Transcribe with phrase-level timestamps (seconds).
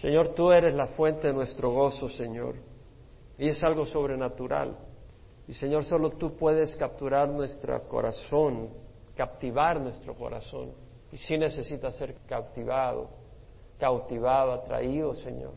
[0.00, 2.54] Señor, tú eres la fuente de nuestro gozo, Señor.
[3.36, 4.76] Y es algo sobrenatural.
[5.48, 8.68] Y Señor, solo tú puedes capturar nuestro corazón,
[9.16, 10.70] captivar nuestro corazón.
[11.10, 13.08] Y sí necesita ser captivado,
[13.78, 15.54] cautivado, atraído, Señor.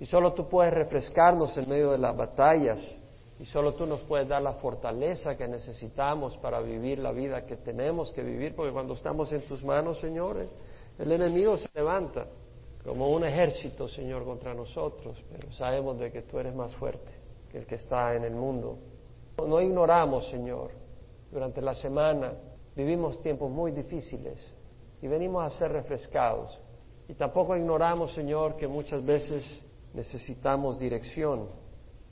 [0.00, 2.96] Y solo tú puedes refrescarnos en medio de las batallas.
[3.38, 7.56] Y solo tú nos puedes dar la fortaleza que necesitamos para vivir la vida que
[7.56, 10.46] tenemos que vivir, porque cuando estamos en tus manos, Señor,
[10.98, 12.26] el enemigo se levanta
[12.84, 17.12] como un ejército, Señor, contra nosotros, pero sabemos de que tú eres más fuerte
[17.50, 18.78] que el que está en el mundo.
[19.38, 20.70] No ignoramos, Señor,
[21.30, 22.32] durante la semana
[22.74, 24.38] vivimos tiempos muy difíciles
[25.00, 26.58] y venimos a ser refrescados.
[27.08, 29.44] Y tampoco ignoramos, Señor, que muchas veces
[29.94, 31.48] necesitamos dirección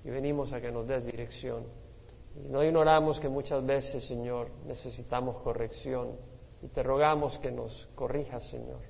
[0.04, 1.64] y venimos a que nos des dirección.
[2.36, 6.12] Y no ignoramos que muchas veces, Señor, necesitamos corrección
[6.62, 8.89] y te rogamos que nos corrijas, Señor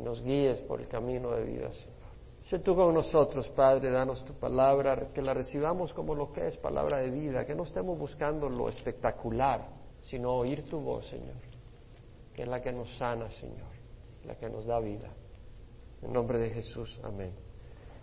[0.00, 2.00] y nos guíes por el camino de vida, Señor.
[2.42, 6.56] Sé tú con nosotros, Padre, danos tu palabra, que la recibamos como lo que es
[6.56, 9.68] palabra de vida, que no estemos buscando lo espectacular,
[10.08, 11.36] sino oír tu voz, Señor,
[12.34, 13.68] que es la que nos sana, Señor,
[14.24, 15.10] la que nos da vida.
[16.00, 17.34] En nombre de Jesús, amén.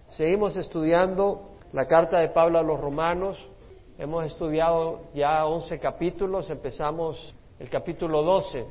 [0.10, 3.44] Seguimos estudiando la carta de Pablo a los romanos.
[3.98, 8.66] Hemos estudiado ya 11 capítulos, empezamos el capítulo 12.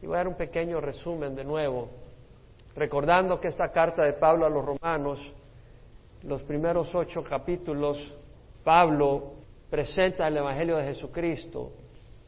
[0.00, 2.05] Y voy a dar un pequeño resumen de nuevo
[2.76, 5.20] recordando que esta carta de Pablo a los romanos,
[6.22, 7.98] los primeros ocho capítulos,
[8.62, 9.32] Pablo
[9.70, 11.72] presenta el Evangelio de Jesucristo,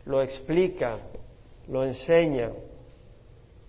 [0.06, 0.98] lo explica,
[1.68, 2.50] lo enseña.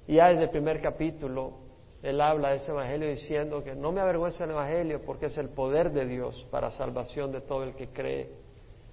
[0.07, 1.53] Y ya desde el primer capítulo,
[2.01, 5.49] él habla de ese Evangelio diciendo que no me avergüenza el Evangelio porque es el
[5.49, 8.29] poder de Dios para salvación de todo el que cree,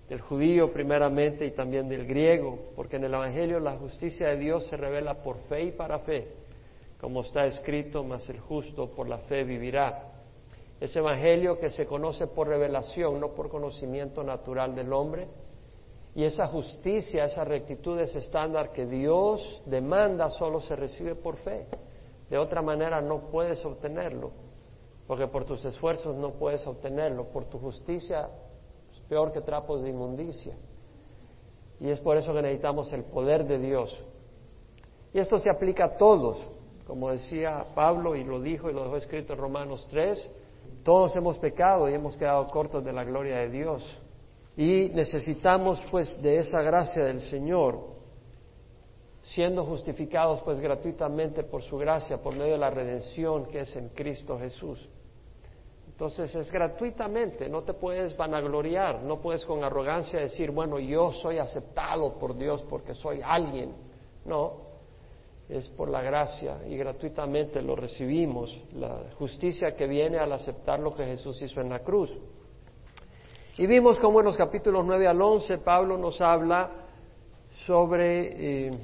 [0.09, 4.67] del judío primeramente y también del griego, porque en el Evangelio la justicia de Dios
[4.67, 6.46] se revela por fe y para fe
[7.01, 10.13] como está escrito, mas el justo por la fe vivirá.
[10.81, 15.29] Ese evangelio que se conoce por revelación, no por conocimiento natural del hombre,
[16.15, 21.67] y esa justicia, esa rectitud, ese estándar que Dios demanda solo se recibe por fe.
[22.31, 24.33] De otra manera no puedes obtenerlo,
[25.07, 28.31] porque por tus esfuerzos no puedes obtenerlo, por tu justicia
[28.93, 30.57] es peor que trapos de inmundicia.
[31.81, 33.95] Y es por eso que necesitamos el poder de Dios.
[35.13, 36.51] Y esto se aplica a todos,
[36.87, 40.31] como decía Pablo y lo dijo y lo dejó escrito en Romanos 3,
[40.85, 44.03] todos hemos pecado y hemos quedado cortos de la gloria de Dios.
[44.57, 47.81] Y necesitamos pues de esa gracia del Señor,
[49.35, 53.89] siendo justificados pues gratuitamente por su gracia, por medio de la redención que es en
[53.89, 54.89] Cristo Jesús.
[55.89, 61.39] Entonces es gratuitamente, no te puedes vanagloriar, no puedes con arrogancia decir, bueno, yo soy
[61.39, 63.75] aceptado por Dios porque soy alguien.
[64.25, 64.66] No,
[65.49, 70.95] es por la gracia y gratuitamente lo recibimos, la justicia que viene al aceptar lo
[70.95, 72.13] que Jesús hizo en la cruz.
[73.59, 76.71] Y vimos cómo en los capítulos 9 al 11 Pablo nos habla
[77.49, 78.67] sobre...
[78.69, 78.79] Eh,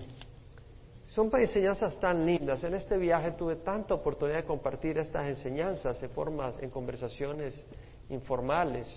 [1.06, 2.64] son enseñanzas tan lindas.
[2.64, 7.54] En este viaje tuve tanta oportunidad de compartir estas enseñanzas en formas, en conversaciones
[8.08, 8.88] informales.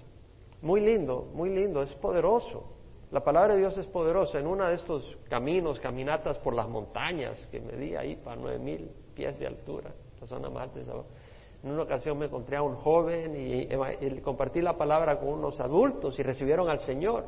[0.61, 2.63] Muy lindo, muy lindo, es poderoso.
[3.11, 4.39] La palabra de Dios es poderosa.
[4.39, 8.59] En uno de estos caminos, caminatas por las montañas que me di ahí para nueve
[8.59, 10.69] mil pies de altura, la zona más
[11.63, 16.17] En una ocasión me encontré a un joven y, compartí la palabra con unos adultos
[16.19, 17.25] y recibieron al Señor.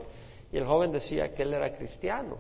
[0.52, 2.38] Y el joven decía que él era cristiano.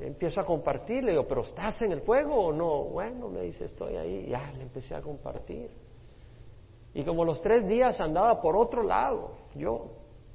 [0.00, 2.84] Empiezo a compartir, le digo, ¿pero estás en el fuego o no?
[2.84, 4.26] Bueno, me dice, estoy ahí.
[4.28, 5.70] Ya, le empecé a compartir.
[6.94, 9.92] Y como los tres días andaba por otro lado, yo,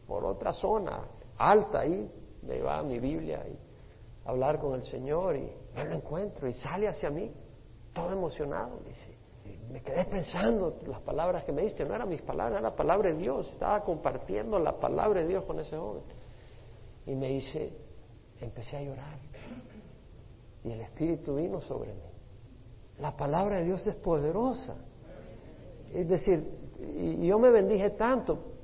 [0.07, 1.03] por otra zona,
[1.37, 2.09] alta ahí,
[2.47, 3.57] me va a mi Biblia y
[4.25, 7.31] hablar con el Señor y no lo encuentro y sale hacia mí,
[7.93, 9.15] todo emocionado, dice.
[9.71, 13.11] me quedé pensando las palabras que me diste, no eran mis palabras, era la palabra
[13.11, 16.03] de Dios, estaba compartiendo la palabra de Dios con ese joven.
[17.05, 17.71] Y me dice,
[18.41, 19.19] empecé a llorar
[20.67, 22.01] y el Espíritu vino sobre mí.
[22.99, 24.75] La palabra de Dios es poderosa.
[25.93, 26.45] Es decir,
[26.79, 28.56] y yo me bendije tanto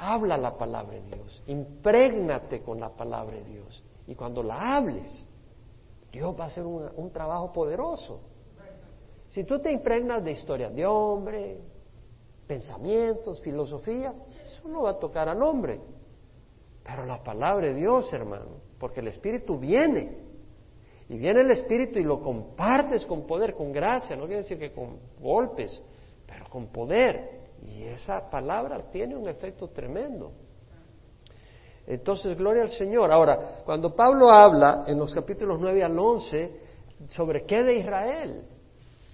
[0.00, 3.82] habla la palabra de Dios, imprégnate con la palabra de Dios.
[4.06, 5.26] Y cuando la hables,
[6.10, 8.20] Dios va a hacer un, trabajo poderoso.
[9.28, 11.58] Si tú te impregnas de historias de hombre,
[12.46, 15.80] pensamientos, filosofía, eso no va a tocar al hombre.
[16.82, 20.16] Pero la palabra de Dios, hermano, porque el Espíritu viene.
[21.08, 24.72] Y viene el Espíritu y lo compartes con poder, con gracia, no quiere decir que
[24.72, 25.80] con golpes,
[26.26, 27.39] pero con poder.
[27.66, 30.32] Y esa palabra tiene un efecto tremendo.
[31.86, 33.10] Entonces, gloria al Señor.
[33.10, 36.50] Ahora, cuando Pablo habla en los capítulos 9 al 11
[37.08, 38.44] sobre qué de Israel,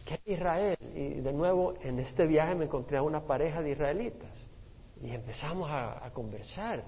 [0.05, 0.77] ¿qué es Israel?
[0.95, 4.31] Y de nuevo, en este viaje me encontré a una pareja de israelitas
[5.03, 6.85] y empezamos a, conversar.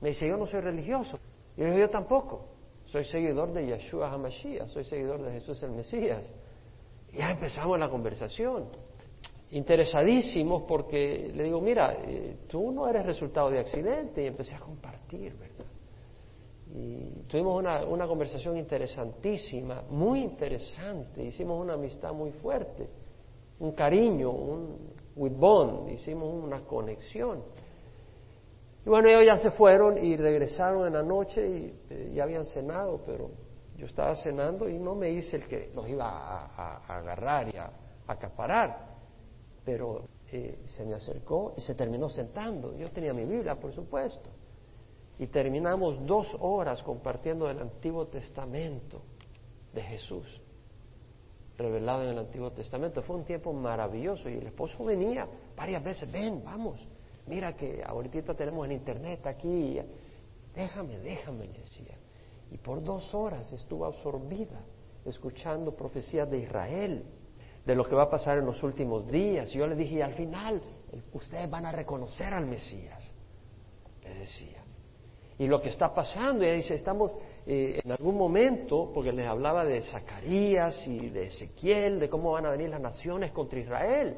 [0.00, 1.18] Me dice, yo no soy religioso.
[1.56, 2.46] Yo yo tampoco.
[2.86, 6.32] Soy seguidor de Yeshua HaMashiach, soy seguidor de Jesús el Mesías.
[7.12, 8.68] Y ya empezamos la conversación.
[9.50, 14.22] Interesadísimos porque le digo, mira, eh, tú no eres resultado de accidente.
[14.22, 15.66] Y empecé a compartir, ¿verdad?
[16.74, 21.24] Y tuvimos una, una conversación interesantísima, muy interesante.
[21.24, 22.88] Hicimos una amistad muy fuerte,
[23.60, 27.42] un cariño, un with bond, hicimos una conexión.
[28.84, 32.44] Y bueno, ellos ya se fueron y regresaron en la noche y eh, ya habían
[32.44, 33.30] cenado, pero
[33.76, 37.70] yo estaba cenando y no me hice el que los iba a, agarrar y a,
[38.06, 38.93] acaparar.
[39.64, 42.76] Pero eh, se me acercó y se terminó sentando.
[42.76, 44.30] Yo tenía mi vida, por supuesto.
[45.18, 49.02] Y terminamos dos horas compartiendo el Antiguo Testamento
[49.72, 50.26] de Jesús,
[51.56, 53.02] revelado en el Antiguo Testamento.
[53.02, 56.86] Fue un tiempo maravilloso y el esposo venía varias veces, ven, vamos,
[57.26, 59.78] mira que ahorita tenemos en internet aquí,
[60.54, 61.96] déjame, déjame, decía.
[62.50, 64.60] Y por dos horas estuvo absorbida
[65.04, 67.04] escuchando profecías de Israel,
[67.64, 69.54] de lo que va a pasar en los últimos días.
[69.54, 70.62] Y yo le dije, y al final,
[71.12, 73.02] ustedes van a reconocer al Mesías,
[74.02, 74.62] le decía.
[75.38, 77.12] Y lo que está pasando, ella dice, estamos
[77.46, 82.46] eh, en algún momento, porque les hablaba de Zacarías y de Ezequiel, de cómo van
[82.46, 84.16] a venir las naciones contra Israel.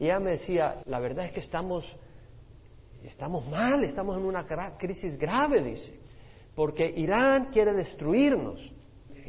[0.00, 1.96] Y ella me decía, la verdad es que estamos
[3.04, 4.46] estamos mal, estamos en una
[4.76, 5.98] crisis grave, dice,
[6.54, 8.72] porque Irán quiere destruirnos.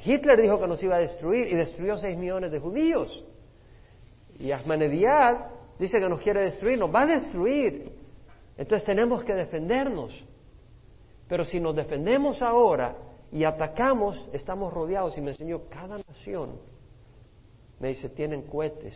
[0.04, 3.24] Hitler dijo que nos iba a destruir y destruyó seis millones de judíos.
[4.42, 5.38] Y Ahmadinejad
[5.78, 7.92] dice que nos quiere destruir, nos va a destruir.
[8.58, 10.12] Entonces tenemos que defendernos.
[11.28, 12.98] Pero si nos defendemos ahora
[13.32, 15.18] y atacamos, estamos rodeados.
[15.18, 16.60] Y me enseñó cada nación,
[17.80, 18.96] me dice, tienen cohetes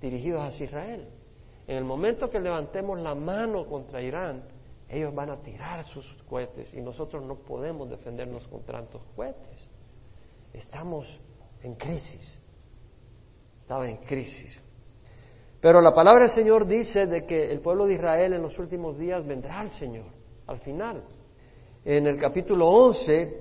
[0.00, 1.08] dirigidos hacia Israel.
[1.66, 4.44] En el momento que levantemos la mano contra Irán,
[4.88, 9.68] ellos van a tirar sus cohetes y nosotros no podemos defendernos contra tantos cohetes.
[10.52, 11.06] Estamos
[11.62, 12.40] en crisis.
[13.66, 14.62] Estaba en crisis.
[15.60, 18.96] Pero la palabra del Señor dice de que el pueblo de Israel en los últimos
[18.96, 20.04] días vendrá al Señor,
[20.46, 21.02] al final.
[21.84, 23.40] En el capítulo 11,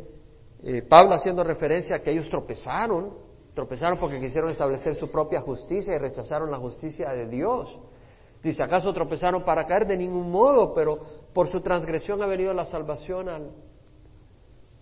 [0.63, 3.13] eh, Pablo haciendo referencia a que ellos tropezaron,
[3.53, 7.79] tropezaron porque quisieron establecer su propia justicia y rechazaron la justicia de Dios.
[8.41, 9.85] Dice, ¿acaso tropezaron para caer?
[9.85, 10.97] De ningún modo, pero
[11.35, 13.29] por su transgresión ha venido la salvación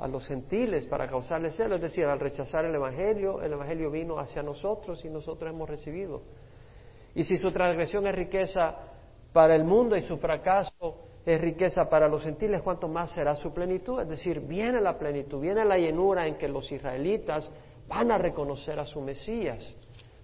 [0.03, 1.75] a los gentiles para causarles celo.
[1.75, 6.23] Es decir, al rechazar el Evangelio, el Evangelio vino hacia nosotros y nosotros hemos recibido.
[7.15, 8.75] Y si su transgresión es riqueza
[9.31, 13.53] para el mundo y su fracaso es riqueza para los gentiles, ¿cuánto más será su
[13.53, 14.01] plenitud?
[14.01, 17.49] Es decir, viene la plenitud, viene la llenura en que los israelitas
[17.87, 19.65] van a reconocer a su Mesías.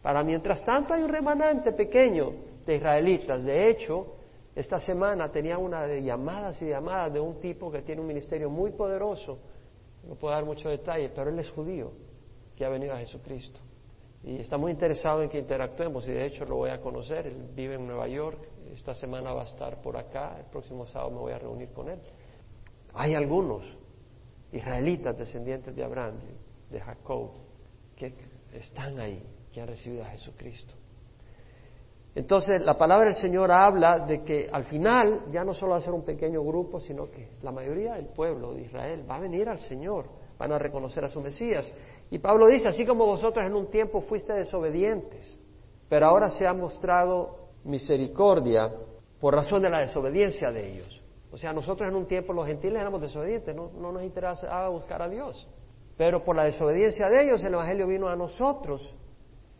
[0.01, 2.33] Para mientras tanto hay un remanente pequeño
[2.65, 3.41] de israelitas.
[3.45, 4.07] De hecho,
[4.53, 8.49] esta semana tenía una de llamadas y llamadas de un tipo que tiene un ministerio
[8.49, 9.39] muy poderoso.
[10.07, 11.91] No puedo dar mucho detalle, pero él es judío,
[12.55, 13.59] que ha venido a Jesucristo.
[14.23, 17.27] Y está muy interesado en que interactuemos y de hecho lo voy a conocer.
[17.27, 18.37] Él vive en Nueva York.
[18.73, 20.37] Esta semana va a estar por acá.
[20.37, 21.99] El próximo sábado me voy a reunir con él.
[22.93, 23.63] Hay algunos
[24.51, 26.15] israelitas descendientes de Abraham,
[26.69, 27.31] de Jacob,
[27.95, 28.13] que
[28.53, 29.23] están ahí,
[29.53, 30.73] que han recibido a Jesucristo.
[32.15, 35.81] Entonces, la palabra del Señor habla de que al final ya no solo va a
[35.81, 39.47] ser un pequeño grupo, sino que la mayoría del pueblo de Israel va a venir
[39.47, 40.05] al Señor,
[40.37, 41.71] van a reconocer a su Mesías.
[42.09, 45.39] Y Pablo dice, así como vosotros en un tiempo fuiste desobedientes,
[45.87, 48.71] pero ahora se ha mostrado misericordia
[49.19, 51.01] por razón de la desobediencia de ellos.
[51.31, 55.01] O sea, nosotros en un tiempo los gentiles éramos desobedientes, no, no nos interesaba buscar
[55.03, 55.47] a Dios.
[55.95, 58.95] Pero por la desobediencia de ellos el Evangelio vino a nosotros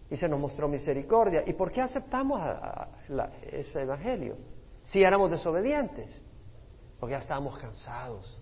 [0.10, 1.44] y se nos mostró misericordia.
[1.46, 2.42] ¿Y por qué aceptamos
[3.52, 4.38] ese evangelio?
[4.82, 6.10] Si éramos desobedientes,
[7.00, 8.42] porque ya estábamos cansados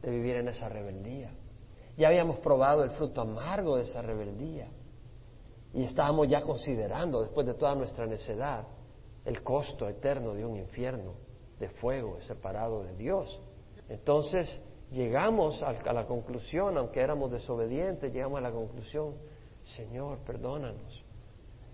[0.00, 1.30] de vivir en esa rebeldía.
[1.96, 4.68] Ya habíamos probado el fruto amargo de esa rebeldía.
[5.74, 8.66] Y estábamos ya considerando, después de toda nuestra necedad,
[9.24, 11.14] el costo eterno de un infierno
[11.58, 13.40] de fuego separado de Dios.
[13.88, 14.48] Entonces
[14.92, 19.14] llegamos a la conclusión, aunque éramos desobedientes, llegamos a la conclusión,
[19.76, 21.04] Señor, perdónanos.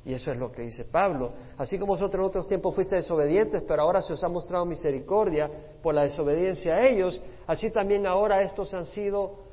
[0.05, 1.33] Y eso es lo que dice Pablo.
[1.57, 5.51] Así como vosotros en otros tiempos fuiste desobedientes, pero ahora se os ha mostrado misericordia
[5.83, 9.45] por la desobediencia a ellos, así también ahora estos han sido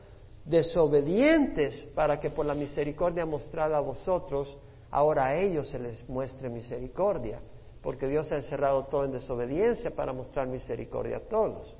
[0.44, 4.58] desobedientes para que por la misericordia mostrada a vosotros,
[4.90, 7.40] ahora a ellos se les muestre misericordia,
[7.82, 11.76] porque Dios ha encerrado todo en desobediencia para mostrar misericordia a todos.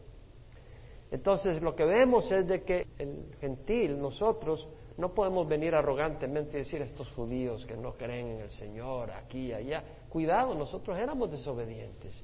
[1.12, 4.66] Entonces lo que vemos es de que el gentil, nosotros,
[5.02, 9.52] No podemos venir arrogantemente y decir estos judíos que no creen en el Señor aquí
[9.52, 9.84] allá.
[10.08, 12.24] Cuidado, nosotros éramos desobedientes.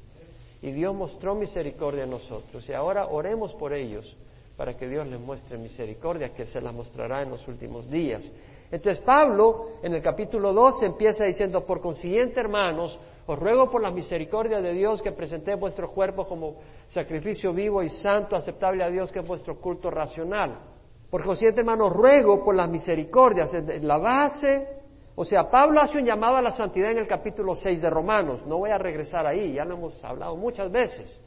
[0.62, 2.69] Y Dios mostró misericordia a nosotros.
[2.69, 4.15] Y ahora oremos por ellos
[4.55, 8.24] para que Dios les muestre misericordia, que se la mostrará en los últimos días.
[8.69, 13.89] Entonces Pablo en el capítulo 2 empieza diciendo, por consiguiente hermanos, os ruego por la
[13.89, 19.12] misericordia de Dios que presentéis vuestro cuerpo como sacrificio vivo y santo, aceptable a Dios,
[19.12, 20.76] que es vuestro culto racional.
[21.10, 23.52] Por consiguiente, hermanos, ruego por las misericordias.
[23.82, 24.68] La base,
[25.16, 28.46] o sea, Pablo hace un llamado a la santidad en el capítulo 6 de Romanos.
[28.46, 31.20] No voy a regresar ahí, ya lo hemos hablado muchas veces.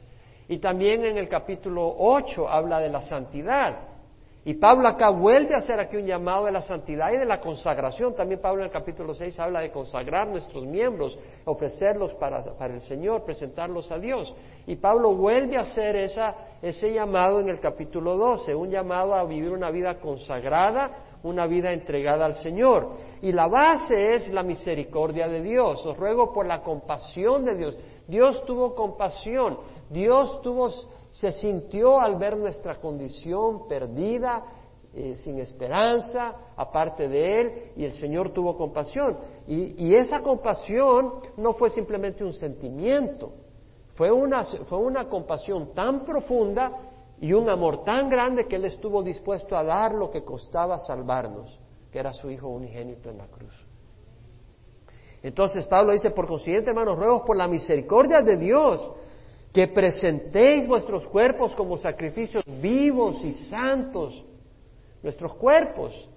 [0.47, 3.87] Y también en el capítulo 8 habla de la santidad.
[4.43, 7.39] Y Pablo acá vuelve a hacer aquí un llamado de la santidad y de la
[7.39, 8.15] consagración.
[8.15, 12.81] También Pablo en el capítulo 6 habla de consagrar nuestros miembros, ofrecerlos para, para el
[12.81, 14.33] Señor, presentarlos a Dios.
[14.67, 19.23] Y Pablo vuelve a hacer esa, ese llamado en el capítulo 12, un llamado a
[19.23, 22.89] vivir una vida consagrada, una vida entregada al Señor.
[23.21, 25.85] Y la base es la misericordia de Dios.
[25.85, 27.77] Os ruego por la compasión de Dios.
[28.07, 29.57] Dios tuvo compasión.
[29.89, 30.69] Dios tuvo
[31.11, 34.43] se sintió al ver nuestra condición perdida,
[34.93, 39.17] eh, sin esperanza, aparte de Él, y el Señor tuvo compasión.
[39.45, 43.31] Y, esa compasión no fue simplemente un sentimiento,
[44.01, 46.71] fue una, fue una compasión tan profunda
[47.19, 51.59] y un amor tan grande que Él estuvo dispuesto a dar lo que costaba salvarnos,
[51.91, 53.53] que era su Hijo unigénito en la cruz.
[55.21, 58.91] Entonces Pablo dice, por consiguiente, hermanos, ruegos por la misericordia de Dios,
[59.53, 64.25] que presentéis vuestros cuerpos como sacrificios vivos y santos.
[65.03, 66.09] Nuestros cuerpos,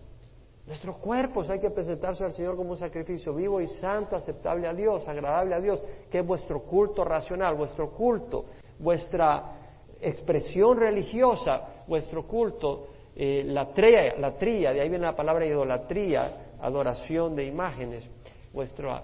[0.67, 4.73] nuestros cuerpos hay que presentarse al Señor como un sacrificio vivo y santo, aceptable a
[4.73, 8.47] Dios, agradable a Dios, que es vuestro culto racional, vuestro culto,
[8.79, 9.59] vuestra
[10.01, 16.55] expresión religiosa, vuestro culto, eh, la, tría, la tría, de ahí viene la palabra idolatría,
[16.61, 18.09] adoración de imágenes
[18.55, 19.03] vuestra,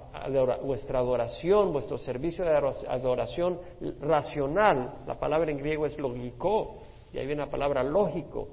[0.62, 2.57] vuestra adoración, vuestro servicio de
[2.88, 3.59] adoración
[4.00, 6.76] racional, la palabra en griego es lógico,
[7.12, 8.49] y ahí viene la palabra lógico,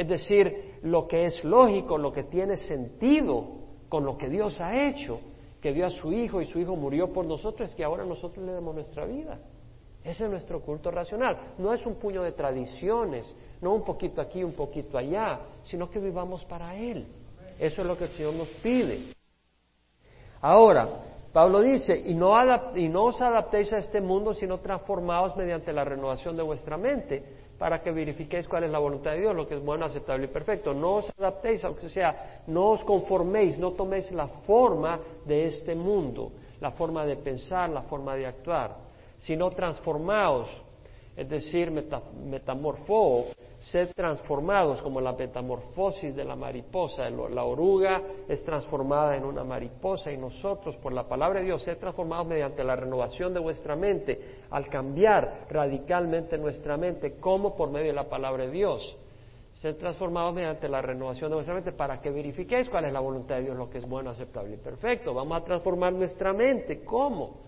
[0.00, 3.44] es decir, lo que es lógico, lo que tiene sentido
[3.90, 5.20] con lo que Dios ha hecho,
[5.60, 8.42] que dio a su Hijo y su Hijo murió por nosotros, es que ahora nosotros
[8.46, 9.38] le damos nuestra vida.
[10.02, 11.52] Ese es nuestro culto racional.
[11.58, 15.98] No es un puño de tradiciones, no un poquito aquí, un poquito allá, sino que
[15.98, 17.06] vivamos para Él.
[17.58, 19.12] Eso es lo que el Señor nos pide.
[20.40, 20.88] Ahora,
[21.30, 22.34] Pablo dice, y no,
[22.74, 27.49] y no os adaptéis a este mundo, sino transformaos mediante la renovación de vuestra mente,
[27.60, 30.28] para que verifiquéis cuál es la voluntad de Dios, lo que es bueno, aceptable y
[30.28, 30.72] perfecto.
[30.72, 36.32] No os adaptéis, aunque sea, no os conforméis, no toméis la forma de este mundo,
[36.58, 38.78] la forma de pensar, la forma de actuar,
[39.18, 40.48] sino transformaos,
[41.14, 43.26] es decir, metamorfo,
[43.60, 47.08] ser transformados como la metamorfosis de la mariposa.
[47.10, 51.76] La oruga es transformada en una mariposa y nosotros, por la palabra de Dios, ser
[51.76, 54.18] transformados mediante la renovación de vuestra mente,
[54.50, 58.96] al cambiar radicalmente nuestra mente, como por medio de la palabra de Dios.
[59.54, 63.36] Ser transformados mediante la renovación de vuestra mente para que verifiquéis cuál es la voluntad
[63.36, 65.12] de Dios, lo que es bueno, aceptable y perfecto.
[65.12, 66.82] Vamos a transformar nuestra mente.
[66.82, 67.40] ¿Cómo?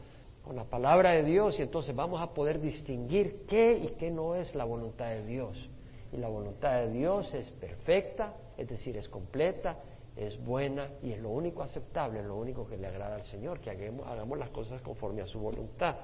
[0.44, 4.34] Con la palabra de Dios y entonces vamos a poder distinguir qué y qué no
[4.34, 5.70] es la voluntad de Dios.
[6.12, 9.78] Y la voluntad de Dios es perfecta, es decir, es completa,
[10.14, 13.60] es buena y es lo único aceptable, es lo único que le agrada al Señor,
[13.60, 15.96] que hagamos, hagamos las cosas conforme a su voluntad.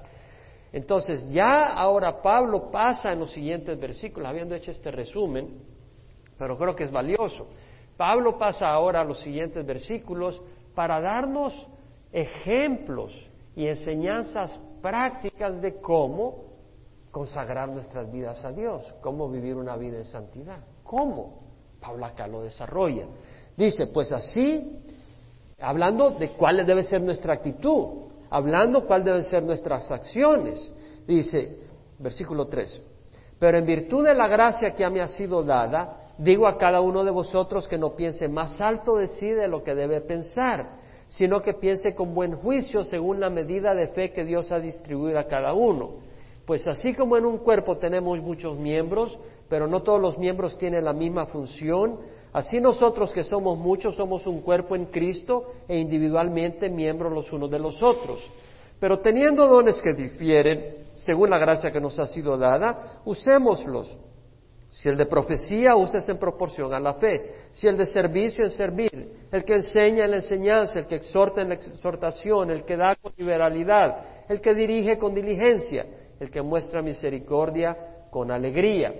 [0.71, 5.61] Entonces, ya ahora Pablo pasa en los siguientes versículos, habiendo hecho este resumen,
[6.37, 7.47] pero creo que es valioso.
[7.97, 10.41] Pablo pasa ahora a los siguientes versículos
[10.73, 11.53] para darnos
[12.11, 13.13] ejemplos
[13.55, 16.48] y enseñanzas prácticas de cómo
[17.11, 20.59] consagrar nuestras vidas a Dios, cómo vivir una vida en santidad.
[20.83, 21.39] ¿Cómo?
[21.79, 23.05] Pablo acá lo desarrolla.
[23.55, 24.79] Dice, pues así,
[25.59, 30.71] hablando de cuál debe ser nuestra actitud, hablando cuál deben ser nuestras acciones.
[31.07, 31.57] Dice,
[31.97, 32.81] versículo 3,
[33.39, 36.81] pero en virtud de la gracia que a mí ha sido dada, digo a cada
[36.81, 40.71] uno de vosotros que no piense más alto de sí de lo que debe pensar,
[41.07, 45.17] sino que piense con buen juicio según la medida de fe que Dios ha distribuido
[45.17, 46.09] a cada uno.
[46.49, 50.83] Pues así como en un cuerpo tenemos muchos miembros, pero no todos los miembros tienen
[50.83, 51.99] la misma función,
[52.33, 57.51] así nosotros que somos muchos somos un cuerpo en Cristo e individualmente miembros los unos
[57.51, 58.27] de los otros.
[58.79, 63.95] Pero teniendo dones que difieren, según la gracia que nos ha sido dada, usémoslos.
[64.69, 67.31] Si el de profecía, uses en proporción a la fe.
[67.51, 69.27] Si el de servicio, en servir.
[69.31, 72.95] El que enseña en la enseñanza, el que exhorta en la exhortación, el que da
[72.95, 75.85] con liberalidad, el que dirige con diligencia
[76.19, 77.77] el que muestra misericordia
[78.09, 78.93] con alegría.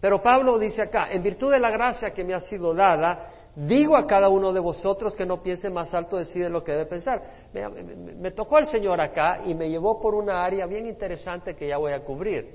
[0.00, 3.96] Pero Pablo dice acá, en virtud de la gracia que me ha sido dada, digo
[3.96, 6.72] a cada uno de vosotros que no piense más alto de sí de lo que
[6.72, 7.22] debe pensar.
[7.52, 11.78] Me, tocó el Señor acá y me llevó por una área bien interesante que ya
[11.78, 12.54] voy a cubrir.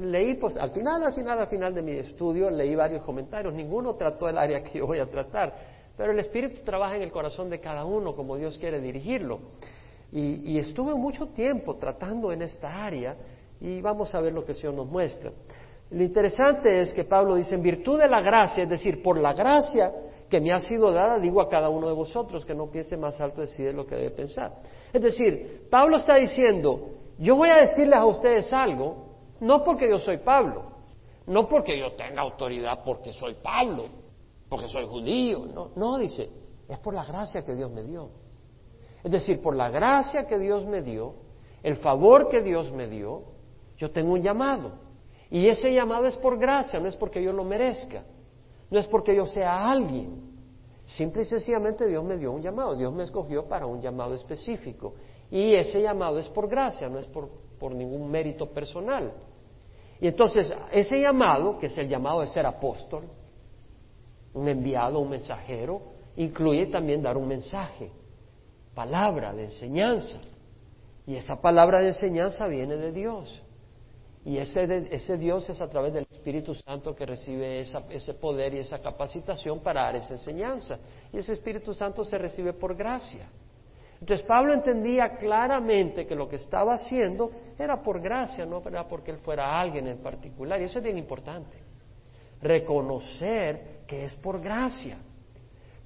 [0.00, 3.54] Leí, pues, al final, al final, al final de mi estudio, leí varios comentarios.
[3.54, 5.54] Ninguno trató el área que yo voy a tratar.
[5.96, 9.40] Pero el Espíritu trabaja en el corazón de cada uno como Dios quiere dirigirlo.
[10.12, 13.16] Y, estuve mucho tiempo tratando en esta área
[13.60, 15.32] y vamos a ver lo que el Señor nos muestra.
[15.90, 19.32] Lo interesante es que Pablo dice, en virtud de la gracia, es decir, por la
[19.32, 19.92] gracia
[20.28, 23.20] que me ha sido dada, digo a cada uno de vosotros que no piense más
[23.20, 24.52] alto de de lo que debe pensar.
[24.92, 29.06] Es decir, Pablo está diciendo, yo voy a decirles a ustedes algo,
[29.40, 30.64] no porque yo soy Pablo,
[31.26, 33.84] no porque yo tenga autoridad porque soy Pablo,
[34.48, 36.28] porque soy judío, no, no, dice,
[36.68, 38.25] es por la gracia que Dios me dio.
[39.06, 41.14] Es decir, por la gracia que Dios me dio,
[41.62, 43.22] el favor que Dios me dio,
[43.76, 44.80] yo tengo un llamado.
[45.30, 48.02] Y ese llamado es por gracia, no es porque yo lo merezca,
[48.68, 50.34] no es porque yo sea alguien.
[50.86, 54.94] Simple y sencillamente Dios me dio un llamado, Dios me escogió para un llamado específico.
[55.30, 59.12] Y ese llamado es por gracia, no es por, por ningún mérito personal.
[60.00, 63.04] Y entonces, ese llamado, que es el llamado de ser apóstol,
[64.34, 65.80] un enviado, un mensajero,
[66.16, 67.92] incluye también dar un mensaje,
[68.76, 70.20] palabra de enseñanza.
[71.06, 73.42] Y esa palabra de enseñanza viene de Dios.
[74.24, 78.58] Y ese, ese Dios es a través del Espíritu Santo que recibe ese poder y
[78.58, 80.78] esa capacitación para dar esa enseñanza.
[81.12, 83.28] Y ese Espíritu Santo se recibe por gracia.
[84.00, 89.10] Entonces Pablo entendía claramente que lo que estaba haciendo era por gracia, no era porque
[89.10, 90.60] él fuera alguien en particular.
[90.60, 91.56] Y eso es bien importante.
[92.42, 94.98] Reconocer que es por gracia.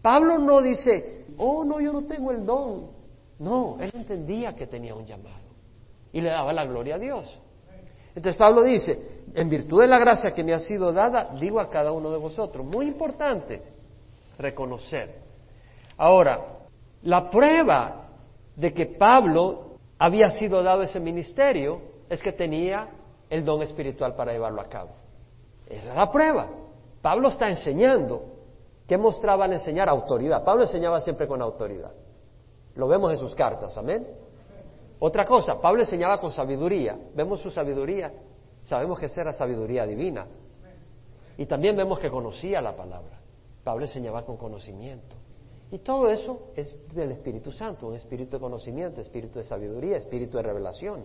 [0.02, 2.90] Pablo no dice, oh, no, yo no tengo el don.
[3.38, 5.50] No, él entendía que tenía un llamado.
[6.12, 7.38] Y le daba la gloria a Dios.
[8.14, 11.70] Entonces Pablo dice, en virtud de la gracia que me ha sido dada, digo a
[11.70, 12.66] cada uno de vosotros.
[12.66, 13.62] Muy importante
[14.38, 15.20] reconocer.
[15.96, 16.40] Ahora,
[17.02, 18.08] la prueba
[18.56, 22.88] de que Pablo había sido dado ese ministerio es que tenía
[23.28, 24.90] el don espiritual para llevarlo a cabo.
[25.66, 26.48] Esa es la prueba.
[27.00, 28.39] Pablo está enseñando.
[28.90, 29.88] ¿Qué mostraba al enseñar?
[29.88, 30.42] Autoridad.
[30.42, 31.92] Pablo enseñaba siempre con autoridad.
[32.74, 34.04] Lo vemos en sus cartas, amén.
[34.98, 36.98] Otra cosa, Pablo enseñaba con sabiduría.
[37.14, 38.12] Vemos su sabiduría.
[38.64, 40.26] Sabemos que esa era sabiduría divina.
[41.38, 43.20] Y también vemos que conocía la palabra.
[43.62, 45.14] Pablo enseñaba con conocimiento.
[45.70, 50.36] Y todo eso es del Espíritu Santo, un espíritu de conocimiento, espíritu de sabiduría, espíritu
[50.36, 51.04] de revelación.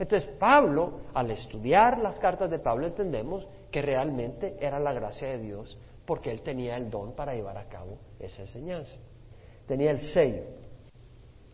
[0.00, 5.38] Entonces Pablo, al estudiar las cartas de Pablo, entendemos que realmente era la gracia de
[5.38, 8.94] Dios porque él tenía el don para llevar a cabo esa enseñanza.
[9.66, 10.42] Tenía el sello.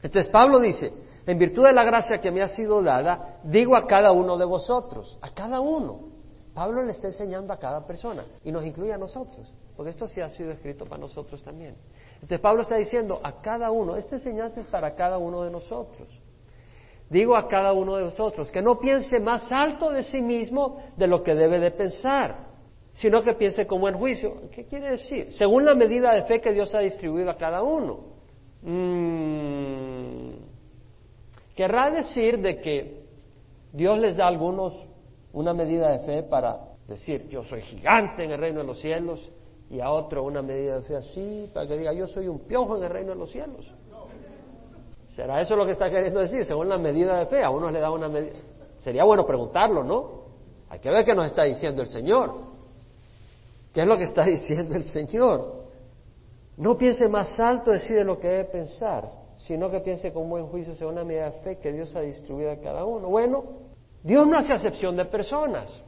[0.03, 0.93] Entonces Pablo dice,
[1.27, 4.45] en virtud de la gracia que me ha sido dada, digo a cada uno de
[4.45, 6.11] vosotros, a cada uno.
[6.55, 10.21] Pablo le está enseñando a cada persona y nos incluye a nosotros, porque esto sí
[10.21, 11.77] ha sido escrito para nosotros también.
[12.15, 16.09] Entonces Pablo está diciendo a cada uno, esta enseñanza es para cada uno de nosotros.
[17.09, 21.07] Digo a cada uno de vosotros que no piense más alto de sí mismo de
[21.07, 22.50] lo que debe de pensar,
[22.93, 24.51] sino que piense como en juicio.
[24.51, 25.33] ¿Qué quiere decir?
[25.33, 28.01] Según la medida de fe que Dios ha distribuido a cada uno.
[28.63, 30.31] Mm.
[31.55, 33.05] Querrá decir de que
[33.73, 34.89] Dios les da a algunos
[35.33, 39.21] una medida de fe para decir, yo soy gigante en el reino de los cielos,
[39.71, 42.77] y a otro una medida de fe así, para que diga, yo soy un piojo
[42.77, 43.73] en el reino de los cielos.
[45.11, 46.45] ¿Será eso lo que está queriendo decir?
[46.45, 48.35] Según la medida de fe, a unos le da una medida.
[48.79, 50.21] Sería bueno preguntarlo, ¿no?
[50.69, 52.50] Hay que ver qué nos está diciendo el Señor.
[53.73, 55.65] ¿Qué es lo que está diciendo el Señor?
[56.57, 60.29] No piense más alto de sí de lo que debe pensar sino que piense con
[60.29, 63.09] buen juicio según una medida de fe que Dios ha distribuido a cada uno.
[63.09, 63.43] Bueno,
[64.03, 65.83] Dios no hace acepción de personas.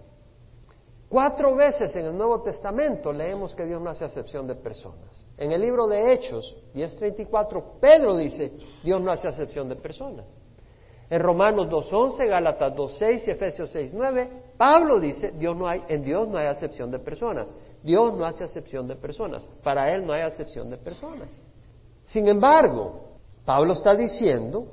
[1.09, 5.27] Cuatro veces en el Nuevo Testamento leemos que Dios no hace acepción de personas.
[5.37, 10.27] En el libro de Hechos 10.34, Pedro dice, Dios no hace acepción de personas.
[11.09, 16.29] En Romanos 2.11, Gálatas 2.6 y Efesios 6.9, Pablo dice, Dios no hay, en Dios
[16.29, 17.55] no hay acepción de personas.
[17.83, 19.49] Dios no hace acepción de personas.
[19.62, 21.41] Para Él no hay acepción de personas.
[22.05, 23.12] Sin embargo,
[23.45, 24.67] Pablo está diciendo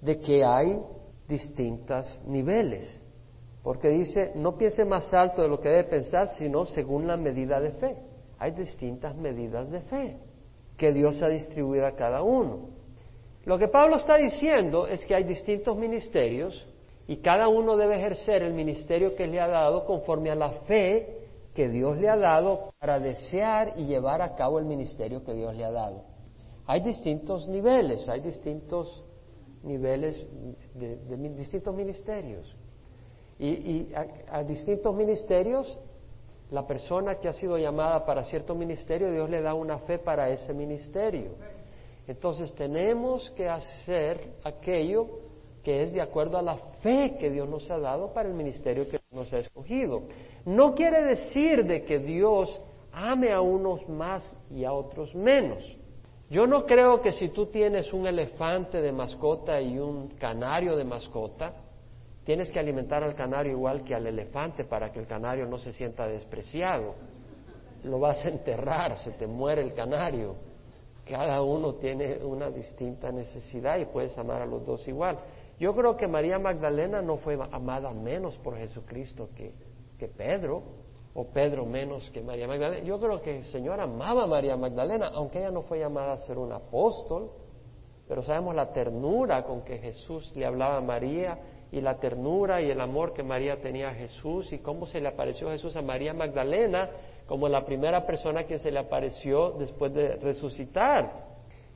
[0.00, 0.80] de que hay
[1.28, 3.02] distintos niveles,
[3.62, 7.60] porque dice, no piense más alto de lo que debe pensar, sino según la medida
[7.60, 7.96] de fe.
[8.38, 10.18] Hay distintas medidas de fe
[10.76, 12.70] que Dios ha distribuido a cada uno.
[13.44, 16.66] Lo que Pablo está diciendo es que hay distintos ministerios
[17.06, 21.22] y cada uno debe ejercer el ministerio que le ha dado conforme a la fe
[21.54, 25.54] que Dios le ha dado para desear y llevar a cabo el ministerio que Dios
[25.54, 26.04] le ha dado.
[26.66, 29.04] Hay distintos niveles, hay distintos
[29.62, 30.24] niveles
[30.74, 30.96] de,
[31.36, 32.56] distintos ministerios.
[33.38, 33.88] Y,
[34.30, 35.78] a, distintos ministerios
[36.50, 40.30] la persona que ha sido llamada para cierto ministerio, Dios le da una fe para
[40.30, 41.32] ese ministerio.
[42.06, 45.08] Entonces tenemos que hacer aquello
[45.62, 48.88] que es de acuerdo a la fe que Dios nos ha dado para el ministerio
[48.88, 50.02] que nos ha escogido.
[50.44, 52.60] No quiere decir de que Dios
[52.92, 55.62] ame a unos más y a otros menos.
[56.30, 60.84] Yo no creo que si tú tienes un elefante de mascota y un canario de
[60.84, 61.54] mascota,
[62.24, 65.72] tienes que alimentar al canario igual que al elefante para que el canario no se
[65.72, 66.94] sienta despreciado.
[67.84, 70.36] Lo vas a enterrar, se te muere el canario.
[71.04, 75.18] Cada uno tiene una distinta necesidad y puedes amar a los dos igual.
[75.58, 79.54] Yo creo que María Magdalena no fue amada menos por Jesucristo que,
[79.98, 80.62] que Pedro,
[81.14, 82.84] o Pedro menos que María Magdalena.
[82.84, 86.18] Yo creo que el Señor amaba a María Magdalena, aunque ella no fue llamada a
[86.18, 87.30] ser un apóstol,
[88.08, 91.38] pero sabemos la ternura con que Jesús le hablaba a María
[91.70, 95.08] y la ternura y el amor que María tenía a Jesús y cómo se le
[95.08, 96.90] apareció Jesús a María Magdalena
[97.26, 101.31] como la primera persona que se le apareció después de resucitar.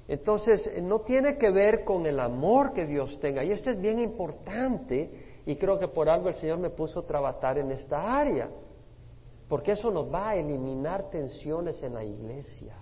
[0.09, 3.43] Entonces, no tiene que ver con el amor que Dios tenga.
[3.45, 7.07] Y esto es bien importante y creo que por algo el Señor me puso a
[7.07, 8.49] trabajar en esta área,
[9.49, 12.75] porque eso nos va a eliminar tensiones en la iglesia.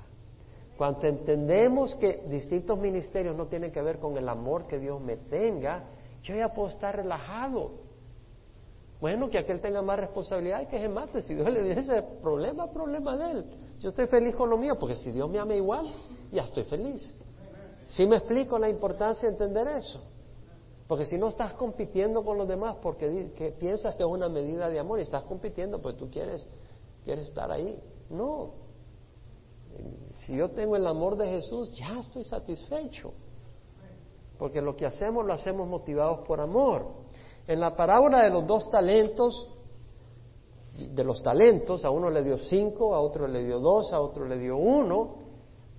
[0.77, 5.17] Cuando entendemos que distintos ministerios no tienen que ver con el amor que Dios me
[5.17, 5.85] tenga,
[6.23, 7.73] yo ya puedo estar relajado.
[9.01, 11.21] Bueno, que aquel tenga más responsabilidad y que se mate.
[11.21, 13.45] Si Dios le dice problema, problema de él.
[13.79, 15.87] Yo estoy feliz con lo mío, porque si Dios me ama igual,
[16.35, 17.13] ya estoy feliz.
[17.87, 20.01] ¿Sí me explico la importancia de entender eso?
[20.87, 24.79] Porque si no estás compitiendo con los demás porque piensas que es una medida de
[24.79, 26.47] amor y estás compitiendo, pues tú quieres,
[27.05, 27.79] quieres estar ahí.
[28.11, 28.51] No.
[30.27, 33.13] Si yo tengo el amor de Jesús, ya estoy satisfecho.
[34.39, 36.87] Porque lo que hacemos lo hacemos motivados por amor.
[37.47, 39.51] En la parábola de los dos talentos,
[40.77, 44.27] de los talentos, a uno le dio cinco, a otro le dio dos, a otro
[44.27, 45.24] le dio uno,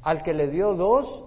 [0.05, 1.23] al que le dio dos,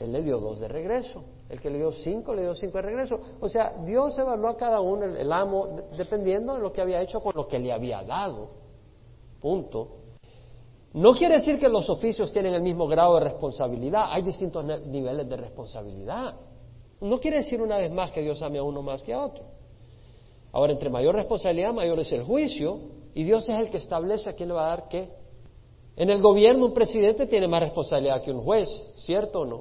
[0.00, 1.22] él le dio dos de regreso.
[1.50, 3.20] El que le dio cinco, le dio cinco de regreso.
[3.38, 7.20] O sea, Dios evaluó a cada uno, el, amo, dependiendo de lo que había hecho
[7.20, 8.48] con lo que le había dado.
[9.40, 9.88] Punto.
[10.94, 14.06] No quiere decir que los oficios tienen el mismo grado de responsabilidad.
[14.08, 16.34] Hay distintos niveles de responsabilidad.
[17.02, 19.44] No quiere decir una vez más que Dios ame a uno más que a otro.
[20.50, 22.80] Ahora, entre mayor responsabilidad, mayor es el juicio,
[23.12, 25.25] y Dios es el que establece a quién le va a dar qué.
[25.96, 29.56] En el gobierno un presidente tiene más responsabilidad que un juez, ¿cierto o no?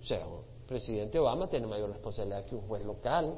[0.00, 3.34] O sea, el presidente Obama tiene mayor responsabilidad que un juez local,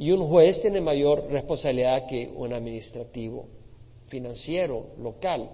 [0.00, 3.48] y un juez tiene mayor responsabilidad que un administrativo
[4.06, 5.50] financiero local.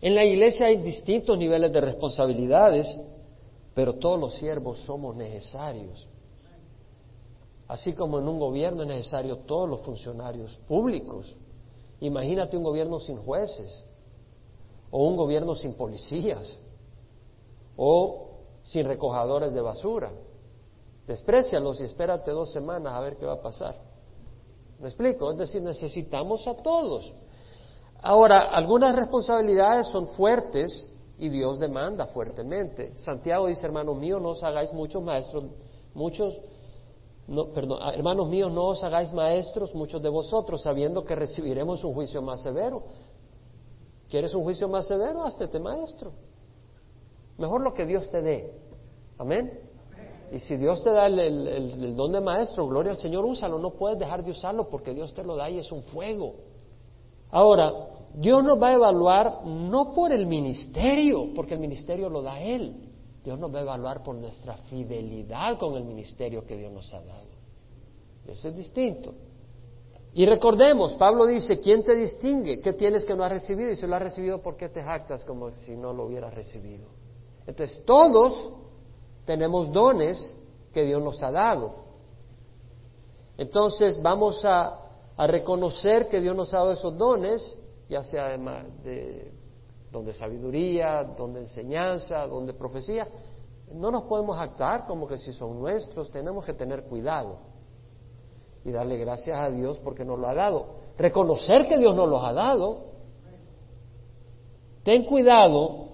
[0.00, 2.98] En la iglesia hay distintos niveles de responsabilidades,
[3.72, 6.08] pero todos los siervos somos necesarios.
[7.68, 11.36] Así como en un gobierno es necesario todos los funcionarios públicos.
[12.02, 13.84] Imagínate un gobierno sin jueces,
[14.90, 16.58] o un gobierno sin policías,
[17.76, 18.28] o
[18.64, 20.10] sin recojadores de basura.
[21.06, 23.76] Desprecialos y espérate dos semanas a ver qué va a pasar.
[24.80, 25.30] ¿Me explico?
[25.30, 27.12] Es decir, necesitamos a todos.
[28.00, 32.98] Ahora, algunas responsabilidades son fuertes y Dios demanda fuertemente.
[32.98, 35.44] Santiago dice, hermanos míos, no os hagáis muchos maestros,
[35.94, 36.36] muchos,
[37.28, 41.84] no, perdón, ah, hermanos míos, no os hagáis maestros muchos de vosotros, sabiendo que recibiremos
[41.84, 42.82] un juicio más severo.
[44.08, 45.24] ¿Quieres un juicio más severo?
[45.24, 46.12] Hazte maestro.
[47.38, 48.52] Mejor lo que Dios te dé.
[49.18, 49.58] Amén.
[50.32, 53.58] Y si Dios te da el, don de maestro, gloria al Señor, úsalo.
[53.58, 56.34] No puedes dejar de usarlo porque Dios te lo da y es un fuego.
[57.30, 57.72] Ahora,
[58.14, 62.91] Dios nos va a evaluar no por el ministerio, porque el ministerio lo da Él.
[63.24, 67.02] Dios nos va a evaluar por nuestra fidelidad con el ministerio que Dios nos ha
[67.02, 67.28] dado.
[68.26, 69.14] Eso es distinto.
[70.14, 72.60] Y recordemos, Pablo dice, ¿quién te distingue?
[72.60, 73.70] ¿Qué tienes que no has recibido?
[73.70, 76.86] Y si lo has recibido, ¿por qué te jactas como si no lo hubieras recibido?
[77.46, 78.52] Entonces, todos
[79.24, 80.36] tenemos dones
[80.74, 81.76] que Dios nos ha dado.
[83.38, 84.78] Entonces, vamos a
[85.16, 87.56] reconocer que Dios nos ha dado esos dones,
[87.88, 89.31] ya sea de
[89.92, 93.06] donde sabiduría, donde enseñanza, donde profecía,
[93.74, 97.38] no nos podemos actuar como que si son nuestros, tenemos que tener cuidado
[98.64, 100.66] y darle gracias a Dios porque nos lo ha dado.
[100.96, 102.92] Reconocer que Dios nos los ha dado.
[104.82, 105.88] Ten cuidado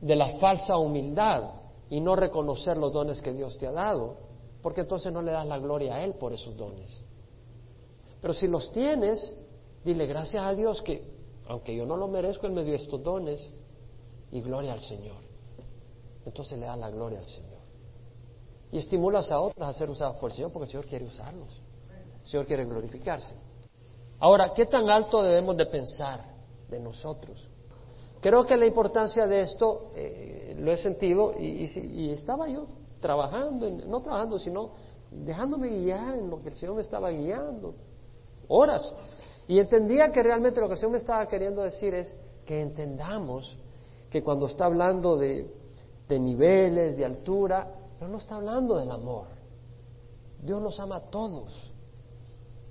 [0.00, 1.52] de la falsa humildad
[1.88, 4.16] y no reconocer los dones que Dios te ha dado,
[4.62, 7.02] porque entonces no le das la gloria a Él por esos dones.
[8.20, 9.36] Pero si los tienes,
[9.84, 11.13] dile gracias a Dios que,
[11.46, 13.52] aunque yo no lo merezco, Él me dio estos dones
[14.30, 15.22] y gloria al Señor.
[16.24, 17.54] Entonces le da la gloria al Señor.
[18.72, 21.60] Y estimulas a otros a ser usados por el Señor porque el Señor quiere usarlos.
[22.22, 23.34] El Señor quiere glorificarse.
[24.20, 26.24] Ahora, ¿qué tan alto debemos de pensar
[26.68, 27.48] de nosotros?
[28.20, 32.66] Creo que la importancia de esto eh, lo he sentido y, estaba yo
[33.00, 34.70] trabajando, no trabajando, sino
[35.10, 37.74] dejándome guiar en lo que el Señor me estaba guiando,
[38.48, 38.94] horas.
[39.46, 43.56] Y entendía que realmente lo que el me estaba queriendo decir es que entendamos
[44.10, 45.50] que cuando está hablando de,
[46.08, 49.26] de niveles, de altura, pero no está hablando del amor.
[50.42, 51.72] Dios nos ama a todos.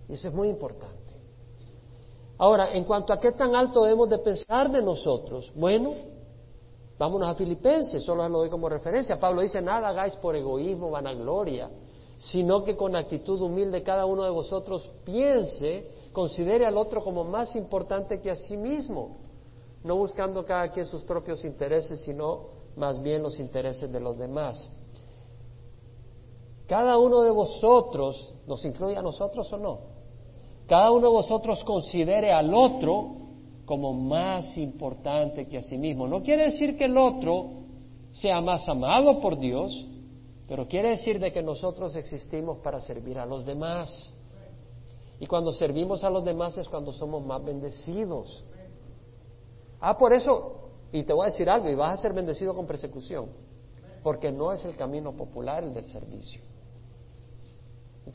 [0.08, 0.98] Y eso es muy importante.
[2.38, 5.94] Ahora, en cuanto a qué tan alto debemos de pensar de nosotros, bueno,
[6.98, 9.20] vámonos a Filipenses, solo lo doy como referencia.
[9.20, 11.70] Pablo dice, nada hagáis por egoísmo, vanagloria,
[12.18, 17.56] sino que con actitud humilde cada uno de vosotros piense, considere al otro como más
[17.56, 19.18] importante que a sí mismo,
[19.84, 22.46] no buscando cada quien sus propios intereses, sino
[22.78, 24.72] más bien los intereses de los demás.
[26.68, 29.80] Cada uno de vosotros, ¿nos incluye a nosotros o no?
[30.68, 33.18] Cada uno de vosotros considere al otro
[33.66, 36.08] como más importante que a sí mismo.
[36.08, 37.50] No quiere decir que el otro
[38.14, 39.86] sea más amado por Dios,
[40.48, 44.14] pero quiere decir de que nosotros existimos para servir a los demás.
[45.20, 48.44] Y cuando servimos a los demás es cuando somos más bendecidos.
[49.80, 52.66] Ah, por eso, y te voy a decir algo, y vas a ser bendecido con
[52.66, 53.30] persecución,
[54.02, 56.42] porque no es el camino popular el del servicio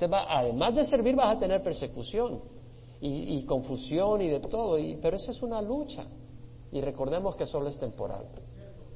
[0.01, 2.41] además de servir vas a tener persecución
[3.01, 6.05] y, confusión y de todo, pero esa es una lucha.
[6.73, 8.27] Y recordemos que solo es temporal.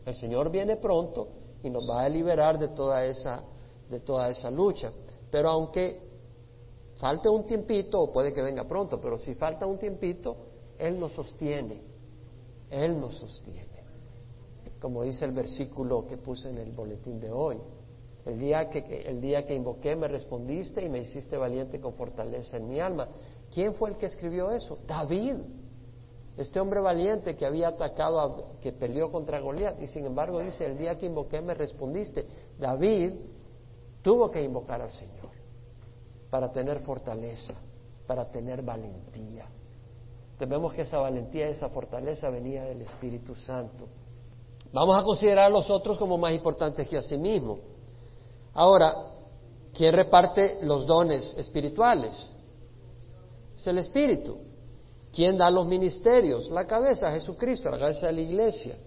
[0.05, 1.29] El Señor viene pronto
[1.63, 3.43] y nos va a liberar de toda esa,
[3.89, 4.91] de toda esa lucha.
[5.31, 6.12] Pero aunque
[7.03, 10.37] falte un tiempito, o puede que venga pronto, pero si falta un tiempito,
[10.79, 11.83] Él nos sostiene.
[12.71, 13.83] Él nos sostiene.
[14.81, 17.59] Como dice el versículo que puse en el boletín de hoy.
[18.25, 22.57] El día, que, el día que invoqué me respondiste y me hiciste valiente con fortaleza
[22.57, 23.09] en mi alma.
[23.53, 24.79] ¿Quién fue el que escribió eso?
[24.87, 25.39] David.
[26.37, 29.83] Este hombre valiente que había atacado, que peleó contra Goliat.
[29.83, 32.25] Y sin embargo dice, el día que invoqué me respondiste.
[32.61, 33.15] David
[34.03, 35.22] tuvo que invocar al Señor
[36.33, 37.53] para tener fortaleza,
[38.07, 39.45] para tener valentía.
[40.33, 43.87] Entonces vemos que esa valentía, esa fortaleza venía del Espíritu Santo.
[44.73, 47.59] Vamos a considerar a los otros como más importantes que a sí mismo.
[48.55, 48.95] Ahora,
[49.75, 52.31] ¿quién reparte los dones espirituales?
[53.55, 54.39] Es el Espíritu.
[55.13, 56.51] ¿Quién da los ministerios?
[56.51, 58.79] La cabeza, Jesucristo, la cabeza de la iglesia.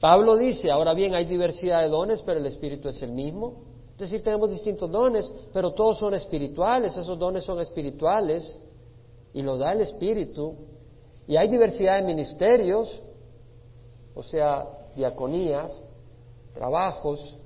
[0.00, 3.75] Pablo dice, ahora bien, hay diversidad de dones, pero el Espíritu es el mismo.
[3.96, 8.58] Es decir, tenemos distintos dones, pero todos son espirituales, esos dones son espirituales
[9.32, 10.54] y los da el Espíritu.
[11.26, 13.02] Y hay diversidad de ministerios,
[14.14, 15.82] o sea, diaconías,
[16.52, 17.38] trabajos,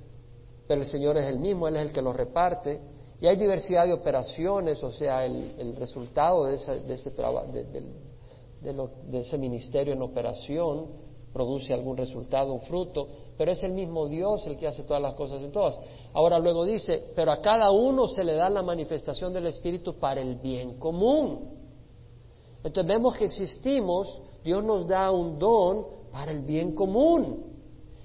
[0.67, 2.81] pero el Señor es el mismo, Él es el que los reparte.
[3.21, 7.11] Y hay diversidad de operaciones, o sea, el, resultado de ese, de, ese
[8.61, 10.87] de, ese ministerio en operación
[11.31, 13.07] produce algún resultado, un fruto,
[13.41, 15.79] pero es el mismo Dios el que hace todas las cosas en todas.
[16.13, 20.21] Ahora luego dice, pero a cada uno se le da la manifestación del Espíritu para
[20.21, 21.49] el bien común.
[22.63, 27.47] Entonces vemos que existimos, Dios nos da un don para el bien común.